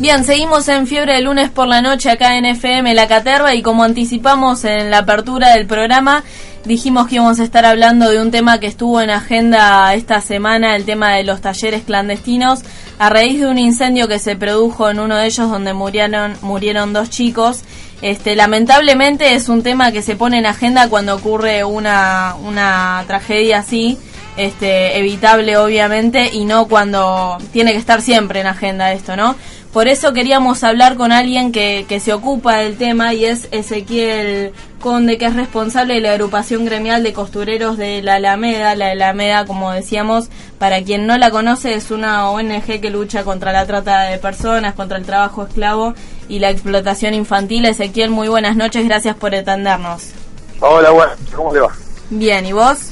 [0.00, 3.62] Bien, seguimos en Fiebre de lunes por la noche acá en FM La Caterva y
[3.62, 6.22] como anticipamos en la apertura del programa,
[6.64, 10.76] dijimos que íbamos a estar hablando de un tema que estuvo en agenda esta semana,
[10.76, 12.60] el tema de los talleres clandestinos,
[13.00, 16.92] a raíz de un incendio que se produjo en uno de ellos donde murieron, murieron
[16.92, 17.62] dos chicos.
[18.00, 23.58] Este, lamentablemente es un tema que se pone en agenda cuando ocurre una, una tragedia
[23.58, 23.98] así,
[24.36, 29.34] este, evitable obviamente, y no cuando tiene que estar siempre en agenda esto, ¿no?
[29.72, 34.52] Por eso queríamos hablar con alguien que, que se ocupa del tema y es Ezequiel
[34.80, 38.74] Conde, que es responsable de la agrupación gremial de costureros de la Alameda.
[38.74, 43.52] La Alameda, como decíamos, para quien no la conoce, es una ONG que lucha contra
[43.52, 45.94] la trata de personas, contra el trabajo esclavo
[46.28, 47.66] y la explotación infantil.
[47.66, 50.12] Ezequiel, muy buenas noches, gracias por atendernos.
[50.60, 51.72] Hola, bueno, ¿cómo le va?
[52.08, 52.90] Bien, ¿y vos?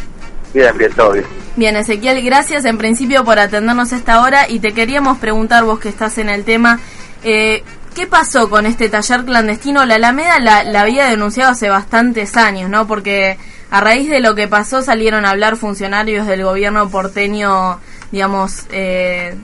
[0.55, 1.27] Bien, bien, todo bien.
[1.57, 5.79] Bien, Ezequiel, gracias en principio por atendernos a esta hora y te queríamos preguntar, vos
[5.79, 6.81] que estás en el tema,
[7.23, 9.87] eh, ¿qué pasó con este taller clandestino?
[9.87, 12.87] La Alameda la, la había denunciado hace bastantes años, ¿no?
[12.87, 13.39] Porque
[13.71, 17.81] a raíz de lo que pasó salieron a hablar funcionarios del gobierno porteño,
[18.13, 19.35] digamos, eh,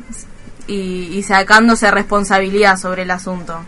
[0.66, 3.59] y, y sacándose responsabilidad sobre el asunto.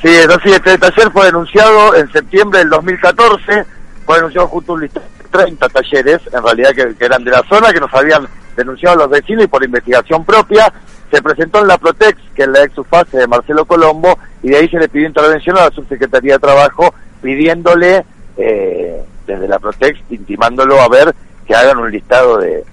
[0.00, 3.66] Sí, entonces este taller fue denunciado en septiembre del 2014,
[4.06, 7.42] fue denunciado junto a un listado 30 talleres, en realidad que, que eran de la
[7.48, 8.26] zona, que nos habían
[8.56, 10.72] denunciado los vecinos y por investigación propia,
[11.10, 12.74] se presentó en la Protex, que es la ex
[13.12, 16.94] de Marcelo Colombo, y de ahí se le pidió intervención a la Subsecretaría de Trabajo,
[17.22, 18.04] pidiéndole
[18.36, 21.14] eh, desde la Protex, intimándolo a ver
[21.46, 22.64] que hagan un listado de,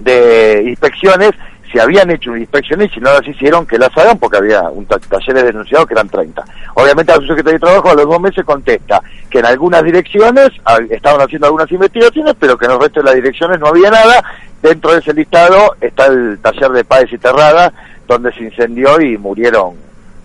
[0.00, 1.30] de inspecciones,
[1.70, 4.86] si habían hecho inspecciones y si no las hicieron, que las hagan porque había un
[4.86, 6.44] ta- talleres denunciados que eran 30.
[6.74, 9.00] Obviamente la subsecretaría de Trabajo a los dos meses contesta
[9.30, 10.50] que en algunas direcciones
[10.90, 14.22] estaban haciendo algunas investigaciones, pero que en el resto de las direcciones no había nada.
[14.62, 17.72] Dentro de ese listado está el taller de Páez y Terrada,
[18.06, 19.74] donde se incendió y murieron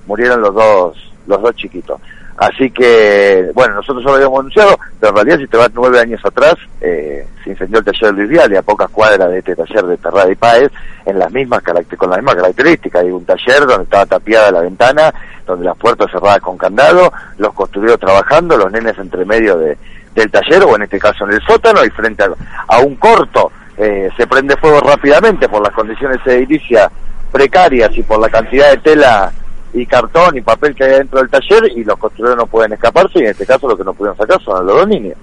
[0.07, 1.99] murieron los dos los dos chiquitos.
[2.37, 5.99] Así que, bueno, nosotros ya lo habíamos anunciado, pero en realidad si te vas nueve
[6.01, 9.85] años atrás, eh, se incendió el taller Luis Viale a pocas cuadras de este taller
[9.85, 10.69] de Terrada y Páez,
[11.05, 13.03] en las mismas con las mismas características.
[13.03, 15.13] Hay un taller donde estaba tapiada la ventana,
[15.45, 19.77] donde las puertas cerradas con candado, los costureros trabajando, los nenes entre medio de,
[20.13, 22.31] del taller, o en este caso en el sótano, y frente a,
[22.67, 26.89] a un corto, eh, se prende fuego rápidamente por las condiciones edilicias
[27.31, 29.31] precarias y por la cantidad de tela
[29.75, 33.19] y cartón y papel que hay dentro del taller y los costureros no pueden escaparse
[33.19, 35.17] y en este caso lo que no pudieron sacar son los dos niños.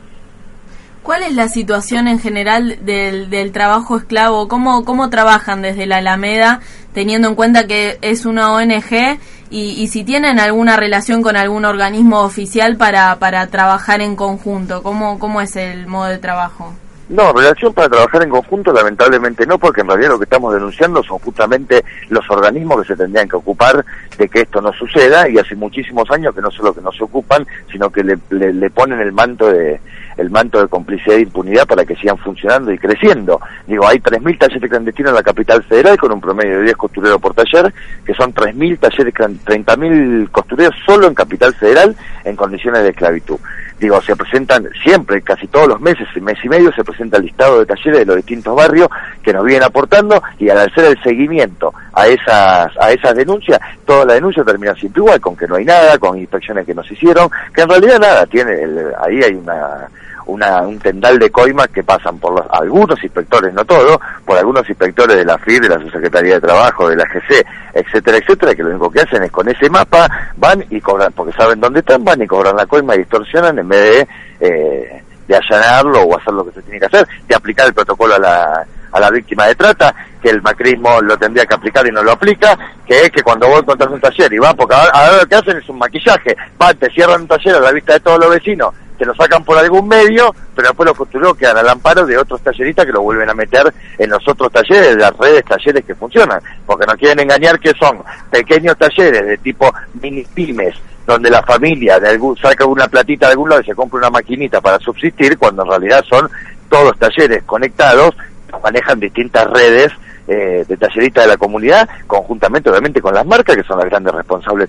[1.03, 4.46] ¿Cuál es la situación en general del, del trabajo esclavo?
[4.46, 6.61] ¿Cómo, ¿Cómo trabajan desde la Alameda,
[6.92, 9.18] teniendo en cuenta que es una ONG
[9.50, 14.84] y, y si tienen alguna relación con algún organismo oficial para, para trabajar en conjunto?
[14.84, 16.72] ¿Cómo, ¿Cómo es el modo de trabajo?
[17.13, 21.03] No, relación para trabajar en conjunto lamentablemente no, porque en realidad lo que estamos denunciando
[21.03, 23.85] son justamente los organismos que se tendrían que ocupar
[24.17, 27.05] de que esto no suceda y hace muchísimos años que no solo que no se
[27.05, 29.79] ocupan, sino que le, le, ponen el manto de
[30.17, 33.41] el manto de complicidad e impunidad para que sigan funcionando y creciendo.
[33.67, 37.19] Digo, hay 3.000 talleres clandestinos en la capital federal con un promedio de 10 costureros
[37.21, 37.73] por taller,
[38.05, 43.39] que son 3.000 talleres, clan- 30.000 costureros solo en capital federal en condiciones de esclavitud.
[43.81, 47.59] Digo, se presentan siempre, casi todos los meses, mes y medio, se presenta el listado
[47.61, 48.89] de talleres de los distintos barrios
[49.23, 54.05] que nos vienen aportando y al hacer el seguimiento a esas, a esas denuncias, toda
[54.05, 56.95] la denuncia termina siempre igual, con que no hay nada, con inspecciones que no se
[56.95, 59.89] hicieron, que en realidad nada, tiene el- ahí hay una,
[60.27, 64.68] una, un tendal de coimas que pasan por los, algunos inspectores, no todos, por algunos
[64.68, 67.45] inspectores de la FIR, de la Subsecretaría de Trabajo, de la GC,
[67.75, 71.33] etcétera, etcétera, que lo único que hacen es con ese mapa van y cobran, porque
[71.33, 74.09] saben dónde están, van y cobran la coima y distorsionan en vez
[74.41, 77.75] de, eh, de allanarlo o hacer lo que se tiene que hacer, de aplicar el
[77.75, 81.87] protocolo a la, a la víctima de trata, que el macrismo lo tendría que aplicar
[81.87, 82.57] y no lo aplica,
[82.87, 85.35] que es que cuando vos encontrás un taller y van, porque ahora, ahora lo que
[85.35, 88.31] hacen es un maquillaje, van, te cierran un taller a la vista de todos los
[88.31, 92.16] vecinos, te lo sacan por algún medio, pero después los costureros quedan al amparo de
[92.16, 95.96] otros talleristas que lo vuelven a meter en los otros talleres, las redes talleres que
[95.96, 97.98] funcionan, porque no quieren engañar que son
[98.30, 103.32] pequeños talleres de tipo mini pymes, donde la familia de algún, saca una platita de
[103.32, 106.30] algún lado y se compra una maquinita para subsistir, cuando en realidad son
[106.68, 108.14] todos talleres conectados,
[108.62, 109.90] manejan distintas redes
[110.28, 114.14] eh, de talleristas de la comunidad, conjuntamente obviamente con las marcas, que son las grandes
[114.14, 114.68] responsables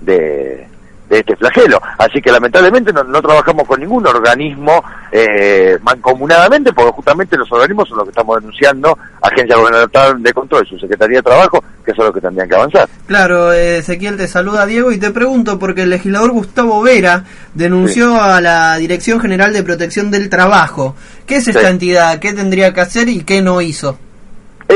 [0.00, 0.66] de,
[1.12, 1.80] de este flagelo.
[1.98, 7.86] Así que lamentablemente no, no trabajamos con ningún organismo eh, mancomunadamente, porque justamente los organismos
[7.88, 11.92] son los que estamos denunciando, Agencia Gubernamental de Control y su Secretaría de Trabajo, que
[11.92, 12.88] son los que tendrían que avanzar.
[13.06, 18.20] Claro, eh, Ezequiel te saluda Diego y te pregunto porque el legislador Gustavo Vera denunció
[18.20, 20.96] a la Dirección General de Protección del Trabajo.
[21.26, 21.66] ¿Qué es esta Sí.
[21.66, 22.18] entidad?
[22.20, 23.98] ¿Qué tendría que hacer y qué no hizo?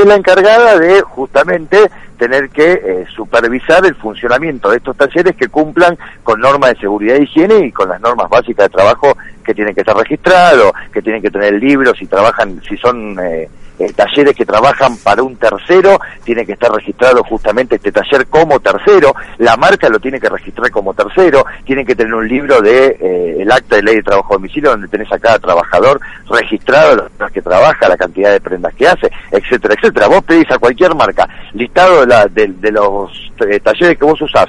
[0.01, 5.47] Es la encargada de justamente tener que eh, supervisar el funcionamiento de estos talleres que
[5.47, 9.53] cumplan con normas de seguridad e higiene y con las normas básicas de trabajo que
[9.53, 13.49] tienen que estar registrados, que tienen que tener libros, si trabajan, si son eh,
[13.95, 19.13] talleres que trabajan para un tercero, tiene que estar registrado justamente este taller como tercero,
[19.37, 23.35] la marca lo tiene que registrar como tercero, tienen que tener un libro de eh,
[23.41, 25.99] el acta de ley de trabajo a domicilio donde tenés a cada trabajador
[26.29, 30.07] registrado las que trabaja, la cantidad de prendas que hace, etcétera, etcétera.
[30.07, 34.21] Vos pedís a cualquier marca listado de, la- de- de los eh, talleres que vos
[34.21, 34.47] usás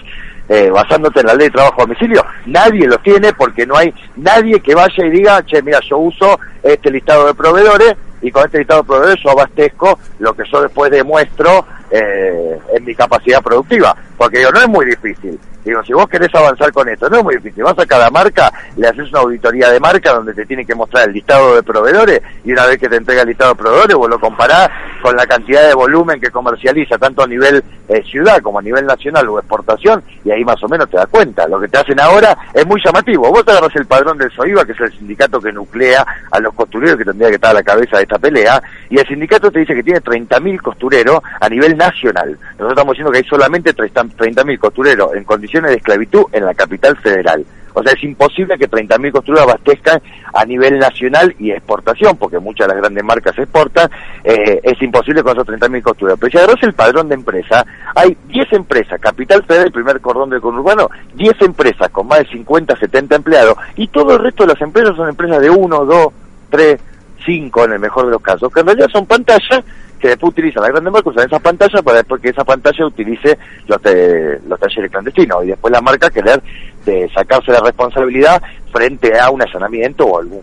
[0.48, 3.92] eh, basándote en la ley de trabajo a domicilio, nadie lo tiene porque no hay
[4.16, 8.44] nadie que vaya y diga, che, mira, yo uso este listado de proveedores y con
[8.44, 13.96] este proveedores yo abastezco lo que yo después demuestro eh, en mi capacidad productiva.
[14.16, 15.38] Porque digo, no es muy difícil.
[15.64, 17.62] Digo, si vos querés avanzar con esto, no es muy difícil.
[17.62, 21.06] Vas a cada marca, le haces una auditoría de marca donde te tiene que mostrar
[21.06, 24.08] el listado de proveedores y una vez que te entrega el listado de proveedores, vos
[24.08, 24.70] lo comparás
[25.02, 28.86] con la cantidad de volumen que comercializa, tanto a nivel eh, ciudad como a nivel
[28.86, 31.46] nacional o exportación, y ahí más o menos te das cuenta.
[31.46, 33.30] Lo que te hacen ahora es muy llamativo.
[33.30, 36.54] Vos te agarras el padrón del SOIVA, que es el sindicato que nuclea a los
[36.54, 39.60] costureros, que tendría que estar a la cabeza de esta pelea, y el sindicato te
[39.60, 42.36] dice que tiene 30.000 costureros a nivel nacional.
[42.50, 46.96] Nosotros estamos diciendo que hay solamente 30.000 costureros en condiciones de esclavitud en la capital
[46.98, 47.44] federal.
[47.74, 50.02] O sea, es imposible que 30.000 costureros abastezcan
[50.34, 53.88] a nivel nacional y exportación, porque muchas de las grandes marcas exportan,
[54.24, 56.18] eh, es imposible con esos 30.000 costureros.
[56.18, 57.64] Pero si agarras el padrón de empresa,
[57.94, 62.26] hay 10 empresas, Capital Federal, el primer cordón del conurbano, 10 empresas con más de
[62.26, 66.06] 50, 70 empleados, y todo el resto de las empresas son empresas de 1, 2,
[66.50, 66.80] 3,
[67.24, 69.62] 5 en el mejor de los casos, que en realidad son pantallas
[69.98, 73.38] que después utilizan la grande marca, usan esas pantallas para después que esa pantalla utilice
[73.66, 76.42] los, te- los talleres clandestinos y después la marca querer
[76.84, 78.42] de sacarse la responsabilidad
[78.72, 80.42] frente a un allanamiento o algún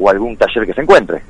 [0.00, 1.22] o algún taller que se encuentre.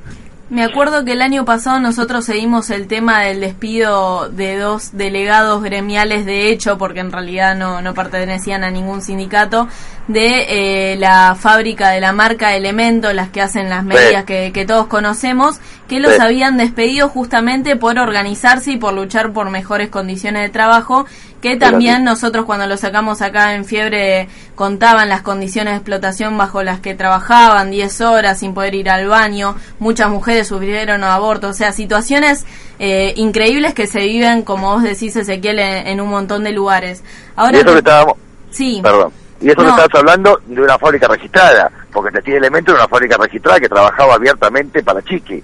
[0.51, 5.63] Me acuerdo que el año pasado nosotros seguimos el tema del despido de dos delegados
[5.63, 9.69] gremiales de hecho, porque en realidad no, no pertenecían a ningún sindicato,
[10.07, 14.65] de eh, la fábrica de la marca Elemento, las que hacen las medias que, que
[14.65, 16.21] todos conocemos, que los Sí.
[16.21, 21.07] habían despedido justamente por organizarse y por luchar por mejores condiciones de trabajo,
[21.41, 26.63] que también nosotros cuando lo sacamos acá en Fiebre contaban las condiciones de explotación bajo
[26.63, 31.53] las que trabajaban, 10 horas sin poder ir al baño, muchas mujeres sufrieron aborto, o
[31.53, 32.45] sea, situaciones
[32.81, 37.03] eh, increíbles que se viven, como vos decís Ezequiel, en, en un montón de lugares.
[37.37, 38.15] Ahora, y eso que estábamos,
[38.51, 39.65] sí, perdón, y eso No.
[39.65, 43.61] que estabas hablando de una fábrica registrada, porque te tiene elementos de una fábrica registrada
[43.61, 45.43] que trabajaba abiertamente para Chiqui.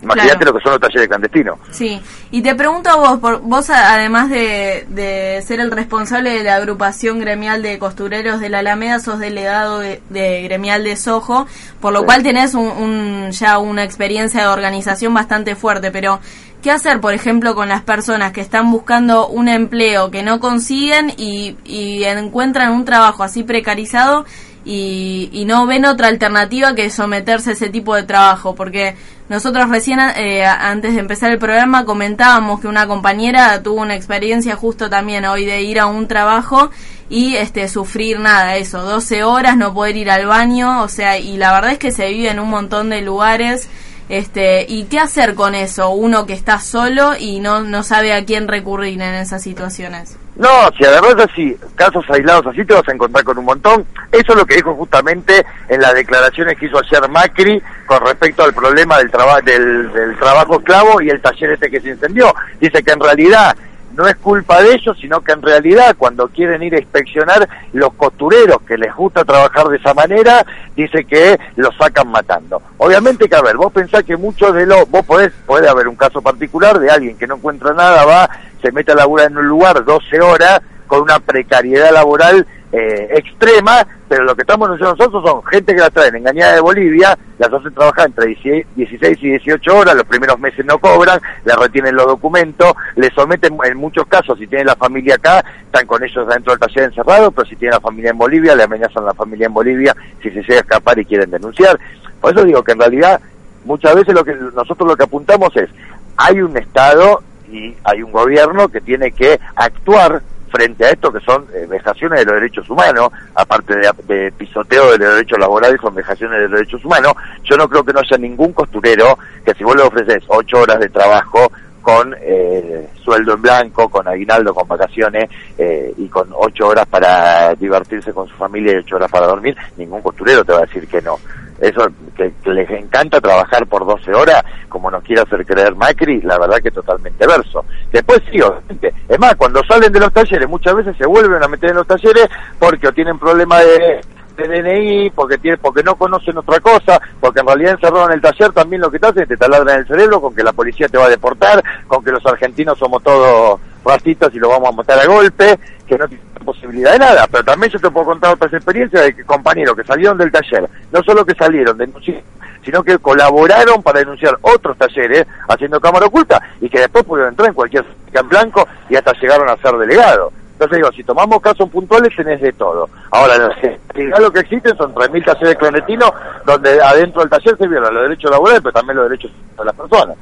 [0.00, 0.52] Imagínate Claro.
[0.52, 1.58] lo que son los talleres clandestinos.
[1.72, 6.44] Sí, y te pregunto a vos, por, vos además de, de ser el responsable de
[6.44, 11.46] la agrupación gremial de costureros de la Alameda, sos delegado de, de gremial de Sojo,
[11.80, 12.04] por lo Sí.
[12.06, 16.20] cual tenés un, un- ya una experiencia de organización bastante fuerte, pero
[16.62, 21.12] ¿qué hacer, por ejemplo, con las personas que están buscando un empleo que no consiguen
[21.16, 24.24] y, y encuentran un trabajo así precarizado?
[24.68, 28.96] Y, y no ven otra alternativa que someterse a ese tipo de trabajo, porque
[29.30, 34.56] nosotros recién, eh, antes de empezar el programa, comentábamos que una compañera tuvo una experiencia
[34.56, 36.70] justo también hoy de ir a un trabajo
[37.08, 41.38] y este sufrir nada, eso, 12 horas, no poder ir al baño, o sea, y
[41.38, 43.70] la verdad es que se vive en un montón de lugares.
[44.10, 45.90] Este, ¿y qué hacer con eso?
[45.90, 50.16] Uno que está solo y no, no sabe a quién recurrir en esas situaciones.
[50.38, 53.84] No, si agarras así, casos aislados así, te vas a encontrar con un montón.
[54.12, 58.44] Eso es lo que dijo justamente en las declaraciones que hizo ayer Macri con respecto
[58.44, 62.32] al problema del, traba del, del trabajo esclavo y el taller este que se incendió.
[62.60, 63.56] Dice que en realidad
[63.98, 67.92] no es culpa de ellos, sino que en realidad cuando quieren ir a inspeccionar los
[67.94, 70.46] costureros que les gusta trabajar de esa manera,
[70.76, 72.62] dice que los sacan matando.
[72.76, 75.96] Obviamente que, a ver, vos pensás que muchos de los, vos podés, puede haber un
[75.96, 78.30] caso particular de alguien que no encuentra nada, va,
[78.62, 83.86] se mete a laburar en un lugar 12 horas con una precariedad laboral eh, extrema,
[84.08, 87.72] pero lo que estamos nosotros son gente que la traen engañada de Bolivia, las hacen
[87.72, 92.06] trabajar entre 16 16 y 18 horas, los primeros meses no cobran, les retienen los
[92.06, 96.52] documentos, les someten en muchos casos, si tienen la familia acá, están con ellos dentro
[96.52, 99.46] del taller encerrado, pero si tienen la familia en Bolivia, le amenazan a la familia
[99.46, 101.78] en Bolivia si se llega a escapar y quieren denunciar.
[102.20, 103.20] Por eso digo que en realidad
[103.64, 105.68] muchas veces lo que nosotros lo que apuntamos es
[106.16, 111.20] hay un Estado y hay un gobierno que tiene que actuar frente a esto que
[111.20, 115.80] son eh, vejaciones de los derechos humanos, aparte de, de pisoteo de los derechos laborales,
[115.80, 117.14] son vejaciones de los derechos humanos.
[117.44, 120.80] Yo no creo que no haya ningún costurero que si vos le ofreces ocho horas
[120.80, 121.50] de trabajo
[121.88, 127.54] con eh, sueldo en blanco, con aguinaldo, con vacaciones eh, y con ocho horas para
[127.54, 130.86] divertirse con su familia y ocho horas para dormir, ningún costurero te va a decir
[130.86, 131.18] que no.
[131.60, 136.38] Eso, que, les encanta trabajar por 12 horas, como nos quiere hacer creer Macri, la
[136.38, 137.64] verdad que totalmente verso.
[137.90, 138.94] Después sí, obviamente.
[139.08, 141.86] Es más, cuando salen de los talleres, muchas veces se vuelven a meter en los
[141.86, 142.28] talleres
[142.58, 144.00] porque tienen problemas de,
[144.46, 148.52] DNI, porque tiene, porque no conocen otra cosa, porque en realidad encerrado en el taller
[148.52, 150.98] también lo que te hace es te taladran el cerebro con que la policía te
[150.98, 154.98] va a deportar, con que los argentinos somos todos racistas y lo vamos a matar
[154.98, 157.26] a golpe, que no tienen posibilidad de nada.
[157.30, 160.68] Pero también yo te puedo contar otras experiencias de que compañeros que salieron del taller,
[160.92, 162.22] no solo que salieron, denunciaron,
[162.64, 167.48] sino que colaboraron para denunciar otros talleres haciendo cámara oculta y que después pudieron entrar
[167.48, 170.32] en cualquier en blanco y hasta llegaron a ser delegados.
[170.52, 172.90] Entonces digo, si tomamos casos puntuales tenés de todo.
[173.12, 176.10] Ahora, lo que existen son 3.000 talleres clandestinos
[176.44, 179.74] donde adentro del taller se violan los derechos laborales, pero también los derechos de las
[179.74, 180.16] personas.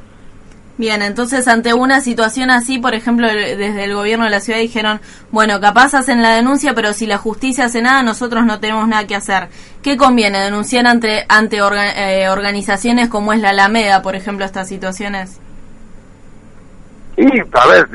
[0.78, 5.00] Bien, entonces ante una situación así, por ejemplo, desde el gobierno de la ciudad dijeron,
[5.30, 9.06] bueno, capaz hacen la denuncia, pero si la justicia hace nada, nosotros no tenemos nada
[9.06, 9.48] que hacer.
[9.82, 10.38] ¿Qué conviene?
[10.38, 15.38] ¿Denunciar ante, ante eh, organizaciones como es la Alameda, por ejemplo, estas situaciones?
[17.16, 17.88] Y, a ver,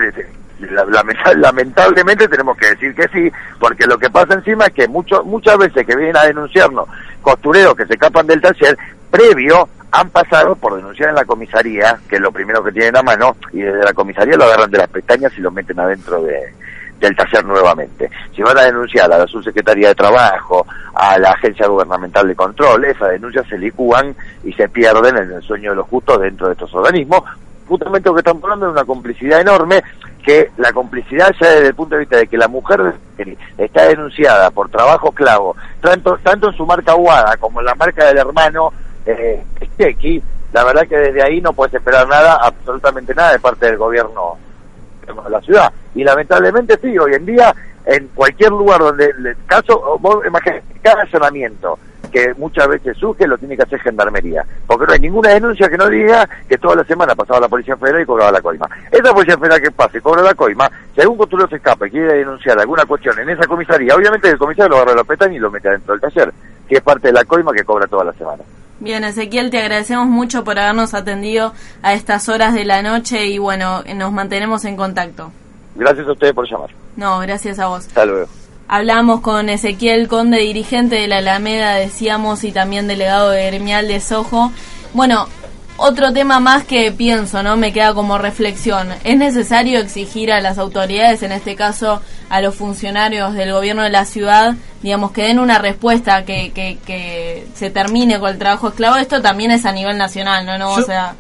[1.38, 5.57] lamentablemente tenemos que decir que sí, porque lo que pasa encima es que mucho, muchas
[5.57, 6.88] veces que vienen a denunciarnos
[7.22, 8.78] costureros que se escapan del taller,
[9.09, 13.03] previo han pasado por denunciar en la comisaría, que es lo primero que tienen a
[13.03, 16.53] mano, y desde la comisaría lo agarran de las pestañas y lo meten adentro de,
[17.01, 18.09] del taller nuevamente.
[18.34, 22.86] Si van a denunciar a la subsecretaría de Trabajo, a la Agencia Gubernamental de Control,
[22.86, 26.53] esas denuncias se licúan y se pierden en el sueño de los justos dentro de
[26.53, 27.24] estos organismos.
[27.68, 29.84] Justamente lo que estamos hablando es una complicidad enorme,
[30.22, 32.93] que la complicidad ya desde el punto de vista de que la mujer
[33.57, 38.05] está denunciada por trabajo esclavo, tanto, tanto en su marca Aguada como en la marca
[38.05, 38.72] del hermano
[39.05, 39.43] eh,
[40.53, 44.38] la verdad que desde ahí no puedes esperar nada, absolutamente nada de parte del gobierno
[45.05, 45.72] de la ciudad.
[45.95, 47.55] Y lamentablemente sí, hoy en día,
[47.86, 49.13] en cualquier lugar donde,
[49.45, 51.80] caso, vos imaginate, cada allanamiento
[52.11, 55.77] que muchas veces surge lo tiene que hacer gendarmería, porque no hay ninguna denuncia que
[55.77, 58.67] no diga que toda la semana pasaba la Policía Federal y cobraba la coima.
[58.91, 61.91] Esa Policía Federal que pasa y cobra la coima, si algún control se escapa y
[61.91, 65.39] quiere denunciar alguna cuestión en esa comisaría, obviamente el comisario lo agarra la pestaña y
[65.39, 66.33] lo mete dentro del taller,
[66.67, 68.43] que es parte de la coima que cobra toda la semana.
[68.79, 73.37] Bien, Ezequiel, te agradecemos mucho por habernos atendido a estas horas de la noche y
[73.37, 75.31] bueno, nos mantenemos en contacto.
[75.75, 76.71] Gracias a ustedes por llamar.
[76.95, 77.85] No, gracias a vos.
[77.85, 78.40] Hasta luego.
[78.74, 83.99] Hablamos con Ezequiel Conde, dirigente de la Alameda, decíamos, y también delegado de Gremial de
[83.99, 84.49] Sojo.
[84.93, 85.28] Bueno,
[85.76, 87.57] otro tema más que pienso, ¿no?
[87.57, 88.88] Me queda como reflexión.
[89.03, 93.89] ¿Es necesario exigir a las autoridades, en este caso a los funcionarios del gobierno de
[93.89, 98.69] la ciudad, digamos, que den una respuesta, que, que, que se termine con el trabajo
[98.69, 98.95] esclavo?
[98.95, 100.57] Esto también es a nivel nacional, ¿no?
[100.57, 101.15] no o sea,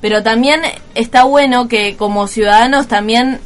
[0.00, 0.62] pero también
[0.94, 3.40] está bueno que como ciudadanos también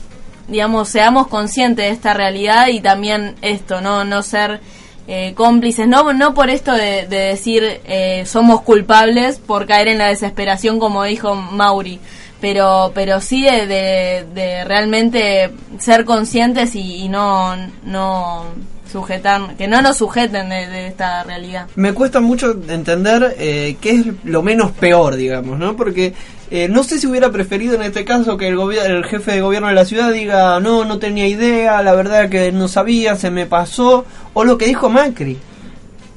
[0.49, 4.61] digamos, seamos conscientes de esta realidad y también esto, no, no ser
[5.09, 9.99] eh, cómplices, no, no por esto de, de decir eh, somos culpables por caer en
[9.99, 12.01] la desesperación, como dijo Mauri,
[12.41, 18.45] pero, pero sí de, de, de realmente ser conscientes y, y no, no
[18.91, 21.67] sujetar, que no nos sujeten de, de esta realidad.
[21.75, 25.77] me cuesta mucho entender eh, qué es lo menos peor, digamos, ¿no?
[25.77, 26.15] Porque
[26.51, 29.69] eh, no sé si hubiera preferido en este caso que el, el jefe de gobierno
[29.69, 33.47] de la ciudad diga, no, no tenía idea, la verdad que no sabía, se me
[33.47, 35.37] pasó, o lo que dijo Macri.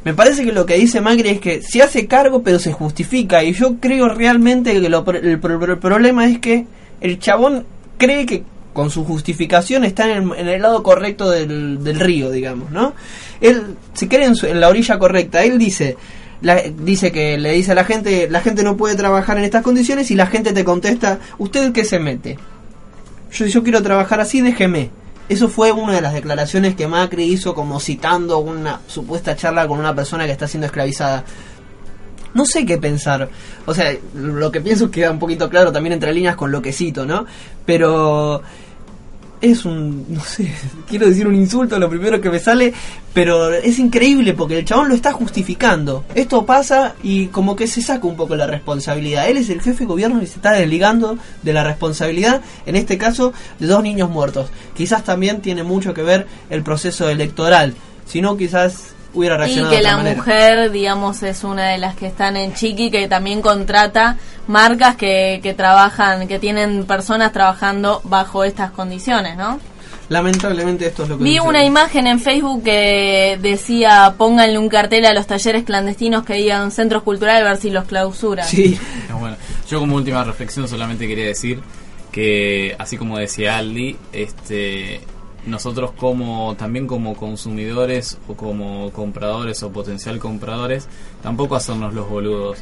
[0.05, 3.43] Me parece que lo que dice Macri es que se hace cargo pero se justifica
[3.43, 5.39] y yo creo realmente que lo el, el
[5.79, 6.65] problema es que
[7.01, 7.65] el chabón
[7.97, 12.31] cree que con su justificación está en el, en el lado correcto del, del río,
[12.31, 12.93] digamos, ¿no?
[13.41, 15.97] Él se cree en, su- en la orilla correcta, él dice...
[16.41, 19.63] la- dice que le dice a la gente, la gente no puede trabajar en estas
[19.63, 22.37] condiciones y la gente te contesta, ¿usted qué se mete?
[23.31, 24.89] Yo, yo quiero trabajar así, déjeme.
[25.29, 29.77] Eso fue una de las declaraciones que Macri hizo como citando una supuesta charla con
[29.79, 31.23] una persona que está siendo esclavizada.
[32.33, 33.29] No sé qué pensar.
[33.67, 36.73] O sea, lo que pienso queda un poquito claro también entre líneas con lo que
[36.73, 37.25] cito, ¿no?
[37.65, 38.41] Pero
[39.41, 40.51] es un, no sé,
[40.87, 42.73] quiero decir un insulto, lo primero que me sale,
[43.13, 46.03] pero es increíble porque el chabón lo está justificando.
[46.15, 49.29] Esto pasa y como que se saca un poco la responsabilidad.
[49.29, 52.97] Él es el jefe de gobierno y se está desligando de la responsabilidad, en este
[52.97, 54.49] caso, de dos niños muertos.
[54.75, 57.73] Quizás también tiene mucho que ver el proceso electoral,
[58.05, 60.15] si no quizás hubiera Y que de otra la manera.
[60.17, 65.39] mujer, digamos, es una de las que están en Chiqui, que también contrata marcas que,
[65.43, 69.59] que trabajan, que tienen personas trabajando bajo estas condiciones, ¿no?
[70.09, 75.05] Lamentablemente esto es lo que Vi una imagen en Facebook que decía, pónganle un cartel
[75.05, 78.47] a los talleres clandestinos que digan centros culturales a ver si los clausuran.
[78.47, 78.79] Sí.
[79.11, 79.37] Ah, Bueno,
[79.69, 81.61] yo como última reflexión solamente quería decir
[82.11, 85.01] que, así como decía Aldi, este,
[85.45, 90.87] nosotros como también como consumidores o como compradores o potencial compradores,
[91.21, 92.59] tampoco hacernos los boludos.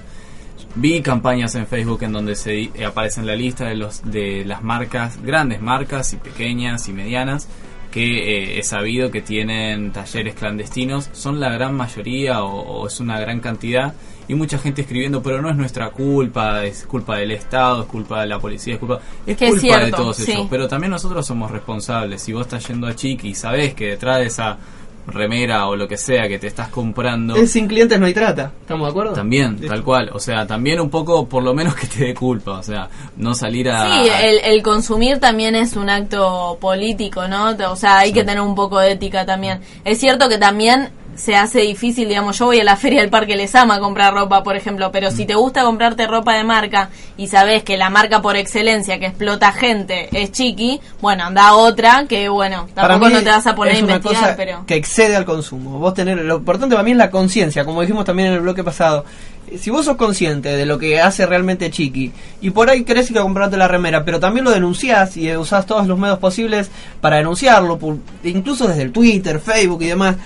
[0.75, 4.63] Vi campañas en Facebook en donde se eh, aparece la lista de los de las
[4.63, 7.47] marcas, grandes marcas y pequeñas y medianas
[7.91, 13.19] que eh, he sabido que tienen talleres clandestinos, son la gran mayoría o es una
[13.19, 13.93] gran cantidad
[14.27, 18.21] y mucha gente escribiendo, pero no es nuestra culpa, es culpa del Estado, es culpa
[18.21, 20.31] de la policía, es culpa, es Que es culpa de cierto, todos sí.
[20.31, 22.21] ellos, pero también nosotros somos responsables.
[22.21, 24.57] Si vos estás yendo a Chiqui y sabés que detrás de esa
[25.07, 28.51] remera o lo que sea que te estás comprando Es sin clientes no hay trata.
[28.61, 29.13] ¿Estamos de acuerdo?
[29.13, 32.59] también, tal cual, o sea, también un poco por lo menos que te dé culpa,
[32.59, 37.55] o sea, no salir a Sí, el, el consumir también es un acto político, ¿no?
[37.69, 39.61] O sea, hay que tener un poco de ética también.
[39.85, 43.35] Es cierto que también se hace difícil, digamos, yo voy a la feria del Parque
[43.35, 47.27] Les Ama comprar ropa, por ejemplo, pero si te gusta comprarte ropa de marca y
[47.27, 52.29] sabes que la marca por excelencia que explota gente es Chiqui, bueno, anda otra que,
[52.29, 54.63] bueno, tampoco no te vas a poner a una investigar, cosa pero...
[54.67, 55.79] que excede al consumo.
[55.79, 58.63] Vos tener lo importante para mí es la conciencia, como dijimos también en el bloque
[58.63, 59.03] pasado.
[59.59, 62.11] Si vos sos consciente de lo que hace realmente Chiqui
[62.41, 65.65] y por ahí querés ir a comprarte la remera, pero también lo denunciás y usás
[65.65, 66.69] todos los medios posibles
[67.01, 67.79] para denunciarlo,
[68.23, 70.17] incluso desde el Twitter, Facebook y demás,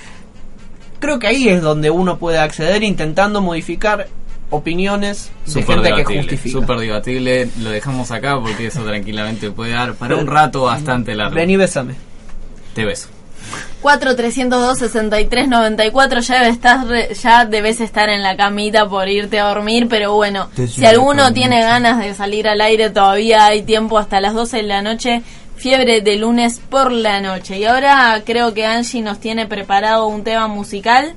[1.02, 4.08] creo que ahí es donde uno puede acceder intentando modificar
[4.50, 6.60] opiniones de Súper gente que debatible, justifica.
[6.60, 11.36] súper debatible, lo dejamos acá porque eso tranquilamente puede dar para un rato bastante largo.
[11.36, 11.96] Vení, bésame.
[12.74, 13.08] Te beso.
[13.82, 19.40] 4 302 63 94 ya estar re- ya debes estar en la camita por irte
[19.40, 23.98] a dormir pero bueno si alguno tiene ganas de salir al aire todavía hay tiempo
[23.98, 25.24] hasta las 12 de la noche
[25.62, 30.24] fiebre de lunes por la noche y ahora creo que Angie nos tiene preparado un
[30.24, 31.14] tema musical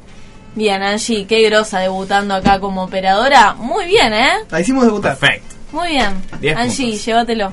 [0.55, 5.17] bien Angie qué grosa debutando acá como operadora muy bien eh La hicimos debutar.
[5.17, 5.55] Perfecto.
[5.73, 7.05] muy bien Diez Angie puntos.
[7.07, 7.53] llévatelo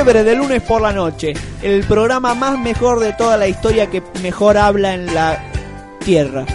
[0.00, 4.56] De lunes por la noche, el programa más mejor de toda la historia que mejor
[4.56, 5.38] habla en la
[6.02, 6.46] Tierra.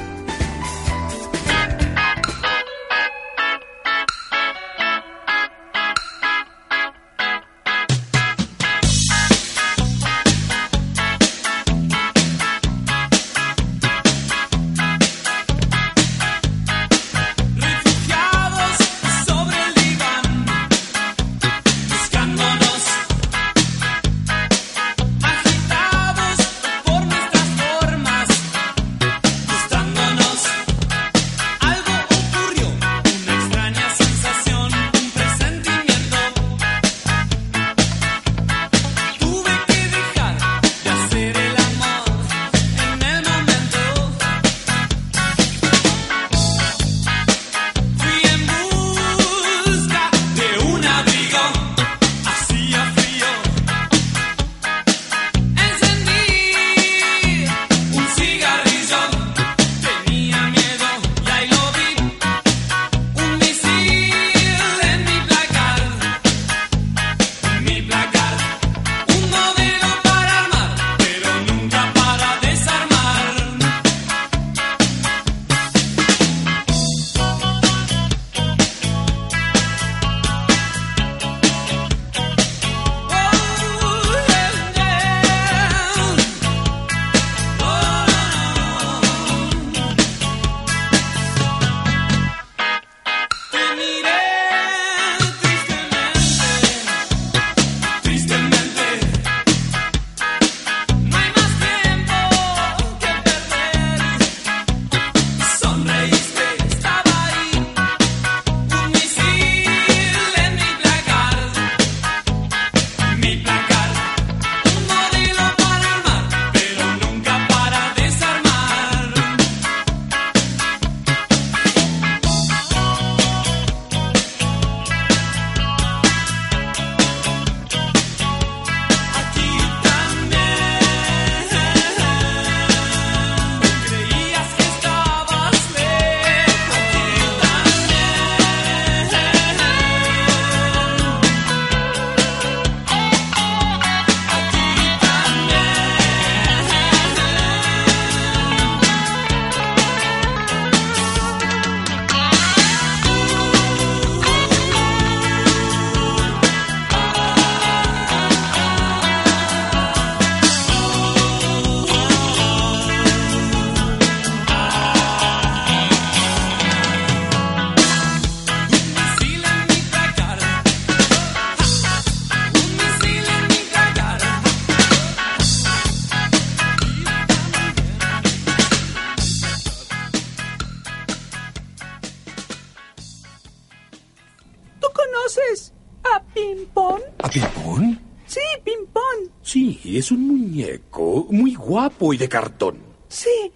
[192.14, 192.80] Y de cartón.
[193.08, 193.52] Sí.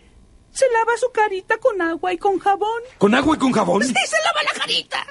[0.52, 2.82] Se lava su carita con agua y con jabón.
[2.98, 3.84] ¿Con agua y con jabón?
[3.84, 5.06] Sí, se lava la carita.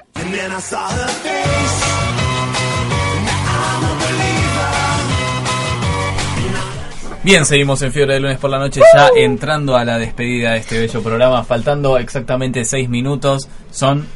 [7.22, 10.59] Bien, seguimos en Fiebre de Lunes por la noche, ya entrando a la despedida de
[10.59, 14.07] este bello programa, faltando exactamente 6 minutos, son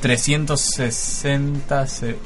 [0.00, 1.86] 360...
[1.86, 2.16] se-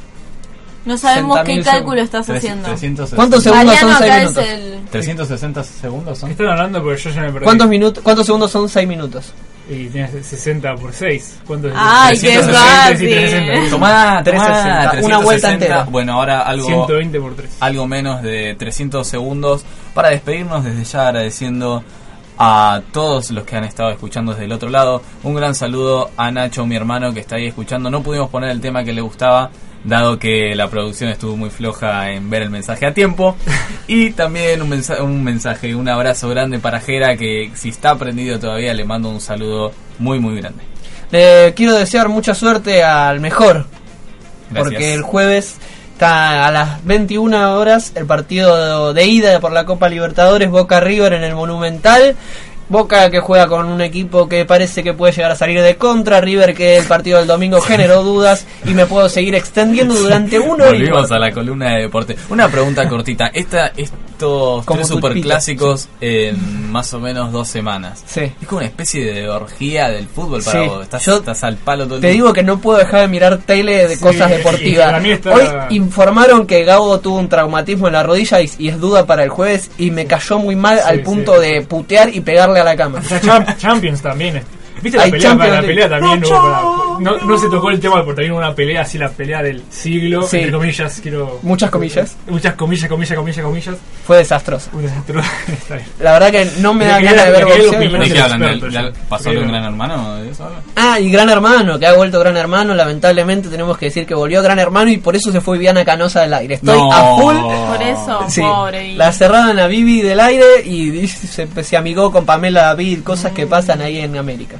[0.84, 2.64] No sabemos qué 60.000 cálculo estás haciendo.
[2.68, 4.44] 360 ¿Cuántos segundos son Mariano seis acá es minutos?
[4.48, 4.88] el...
[4.90, 6.30] 360 segundos son.
[6.30, 7.44] Están hablando porque yo ya me perdí.
[7.44, 9.32] ¿Cuántos, minutos, ¿Cuántos segundos son 6 minutos?
[9.70, 11.40] Y tienes 60 por 6.
[11.46, 11.74] ¿Cuánto es?
[11.76, 12.96] Ay, qué 360, fácil.
[12.98, 13.70] sí, 360.
[13.70, 15.52] Tomá, 360, tomá, una vuelta 360.
[15.52, 15.84] entera.
[15.84, 17.50] Bueno, ahora algo, 120 por 3.
[17.60, 21.84] algo menos de 300 segundos para despedirnos desde ya agradeciendo
[22.38, 25.02] a todos los que han estado escuchando desde el otro lado.
[25.22, 27.90] Un gran saludo a Nacho, mi hermano, que está ahí escuchando.
[27.90, 29.50] No pudimos poner el tema que le gustaba,
[29.84, 33.36] dado que la producción estuvo muy floja en ver el mensaje a tiempo.
[33.90, 38.38] Y también un, mensa- un mensaje, un abrazo grande para Jera, que si está prendido
[38.38, 40.62] todavía le mando un saludo muy, muy grande.
[41.10, 43.64] Le quiero desear mucha suerte al mejor.
[44.50, 44.62] Gracias.
[44.72, 45.56] Porque el jueves
[45.94, 51.14] está a las 21 horas el partido de ida por la Copa Libertadores Boca River
[51.14, 52.14] en el Monumental.
[52.68, 56.20] Boca que juega con un equipo que parece que puede llegar a salir de contra.
[56.20, 60.66] River que el partido del domingo generó dudas y me puedo seguir extendiendo durante uno
[60.66, 62.16] y Volvimos a la columna de deporte.
[62.28, 63.28] Una pregunta cortita.
[63.28, 68.02] Esta, estos Como tres superclásicos en más o menos dos semanas.
[68.06, 68.20] Sí.
[68.40, 70.68] Es como una especie de orgía del fútbol para Sí.
[70.68, 70.82] vos.
[70.82, 73.38] Estás, Yo estás al palo todo el Te digo que no puedo dejar de mirar
[73.38, 75.02] tele de Sí, cosas y deportivas.
[75.04, 75.44] está- Hoy
[75.76, 79.30] informaron que Gabo tuvo un traumatismo en la rodilla y, y es duda para el
[79.30, 81.40] jueves y me cayó muy mal Sí, al punto sí.
[81.48, 83.00] de putear y pegarle a la cama.
[83.24, 84.42] La Champions también.
[84.82, 85.28] ¿Viste la Hay pelea?
[85.30, 86.60] Champions la pelea también hubo para-
[87.00, 89.62] no, no se tocó el tema porque también hubo una pelea así, la pelea del
[89.70, 90.36] siglo, Sí.
[90.38, 91.38] entre comillas, quiero...
[91.42, 92.16] Muchas comillas.
[92.28, 93.76] Muchas comillas, comillas, comillas, comillas.
[94.06, 94.70] Fue desastroso.
[94.72, 95.20] Un desastre.
[95.52, 95.86] Está bien.
[96.00, 97.82] La verdad que no me da ganas de ver me quería boxeo.
[97.82, 98.42] y opinar ¿De menos- qué hablan?
[98.42, 98.82] experto ¿Del- ya.
[98.82, 100.14] del- ¿Pasó Porque- de un gran hermano?
[100.16, 100.60] ¿De eso hablan?
[100.76, 102.74] Ah, y Gran Hermano, que ha vuelto Gran Hermano.
[102.74, 106.20] Lamentablemente tenemos que decir que volvió Gran Hermano y por eso se fue Viviana Canosa
[106.22, 106.54] del aire.
[106.54, 106.92] Estoy No.
[106.92, 107.36] a full.
[107.36, 108.94] Por eso, Sí, pobre.
[108.94, 113.46] la cerraron a Vivi del aire y se, se amigó con Pamela David, cosas que
[113.46, 114.56] pasan ahí en América.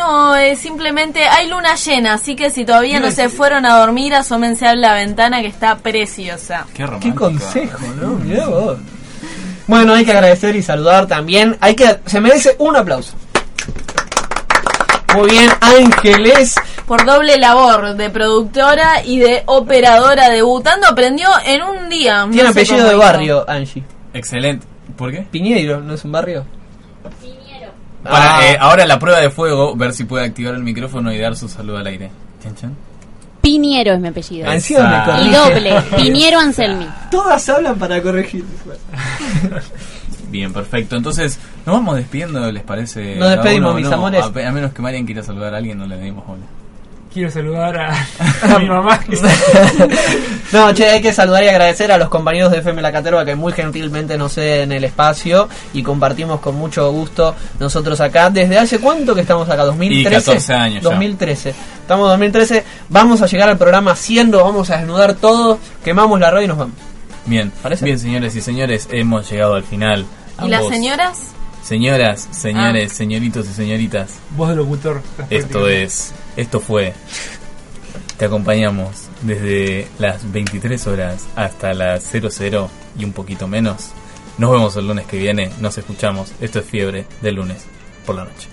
[0.00, 4.14] No, eh, simplemente hay luna llena, así que si todavía no se fueron a dormir,
[4.14, 6.64] asómense a la ventana que está preciosa.
[6.72, 8.12] Qué Qué consejo, ¿no?
[8.14, 8.78] Mirá vos.
[9.66, 11.58] Bueno, hay que agradecer y saludar también.
[11.60, 13.14] Hay que se merece un aplauso.
[15.14, 16.54] Muy bien, Ángeles.
[16.86, 22.26] Por doble labor de productora y de operadora debutando, aprendió en un día.
[22.32, 23.84] Tiene apellido de barrio, Angie.
[24.14, 24.66] Excelente.
[24.96, 25.26] ¿Por qué?
[25.30, 26.46] Piñeiro, ¿no es un barrio?
[28.02, 28.46] Para, Ah.
[28.50, 31.48] eh, ahora la prueba de fuego, ver si puede activar el micrófono y dar su
[31.48, 32.10] saludo al aire.
[32.42, 32.76] Chan, chan.
[33.42, 34.50] Piniero es mi apellido.
[34.50, 35.22] Encima me Exacto.
[35.24, 35.82] Y doble.
[35.96, 36.86] Piniero Anselmi.
[37.10, 38.44] Todas hablan para corregir.
[40.30, 40.96] Bien, perfecto.
[40.96, 43.16] Entonces, nos vamos despidiendo, ¿les parece?
[43.16, 43.80] Nos despedimos, uno?
[43.80, 44.22] mis No, amores.
[44.24, 46.42] A, a menos que Marian quiera saludar a alguien, no le dimos bola.
[47.12, 48.06] Quiero saludar a,
[48.54, 49.00] a mi mamá.
[49.00, 49.28] que está-
[50.52, 53.34] No, che, hay que saludar y agradecer a los compañeros de FM La Caterva que
[53.36, 58.30] muy gentilmente nos ceden el espacio y compartimos con mucho gusto nosotros acá.
[58.30, 59.64] ¿Desde hace cuánto que estamos acá?
[59.64, 59.90] ¿2013?
[59.92, 60.90] Y 14 años ya.
[60.90, 61.50] 2013.
[61.82, 62.64] Estamos en 2013.
[62.88, 66.48] Vamos a llegar al programa 100, lo vamos a desnudar todo, quemamos la radio y
[66.48, 66.74] nos vamos.
[67.26, 67.84] Bien, ¿Parece?
[67.84, 70.04] bien, señores y señores, hemos llegado al final.
[70.44, 71.18] ¿Y las señoras?
[71.62, 75.02] Señoras, señores, señoritos y señoritas, Voz de locutor.
[75.28, 76.94] esto es, esto fue.
[78.16, 83.90] Te acompañamos desde las 23 horas hasta las 00 y un poquito menos.
[84.38, 86.32] Nos vemos el lunes que viene, nos escuchamos.
[86.40, 87.64] Esto es Fiebre del lunes
[88.06, 88.48] por la noche.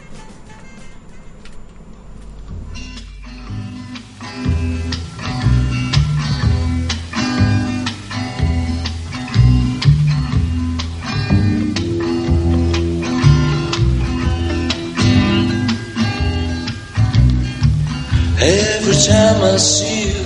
[18.39, 20.25] Every time I see you,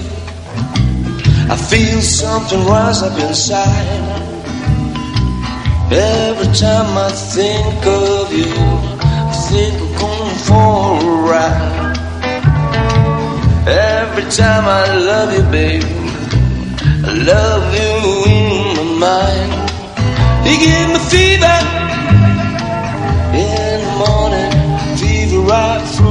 [1.50, 3.88] I feel something rise up inside.
[5.90, 11.98] Every time I think of you, I think I'm going for a ride.
[13.66, 15.86] Every time I love you, baby,
[17.08, 17.94] I love you
[18.28, 19.52] in my mind.
[20.46, 21.60] You give me fever
[23.40, 24.52] in the morning,
[24.98, 26.11] fever right through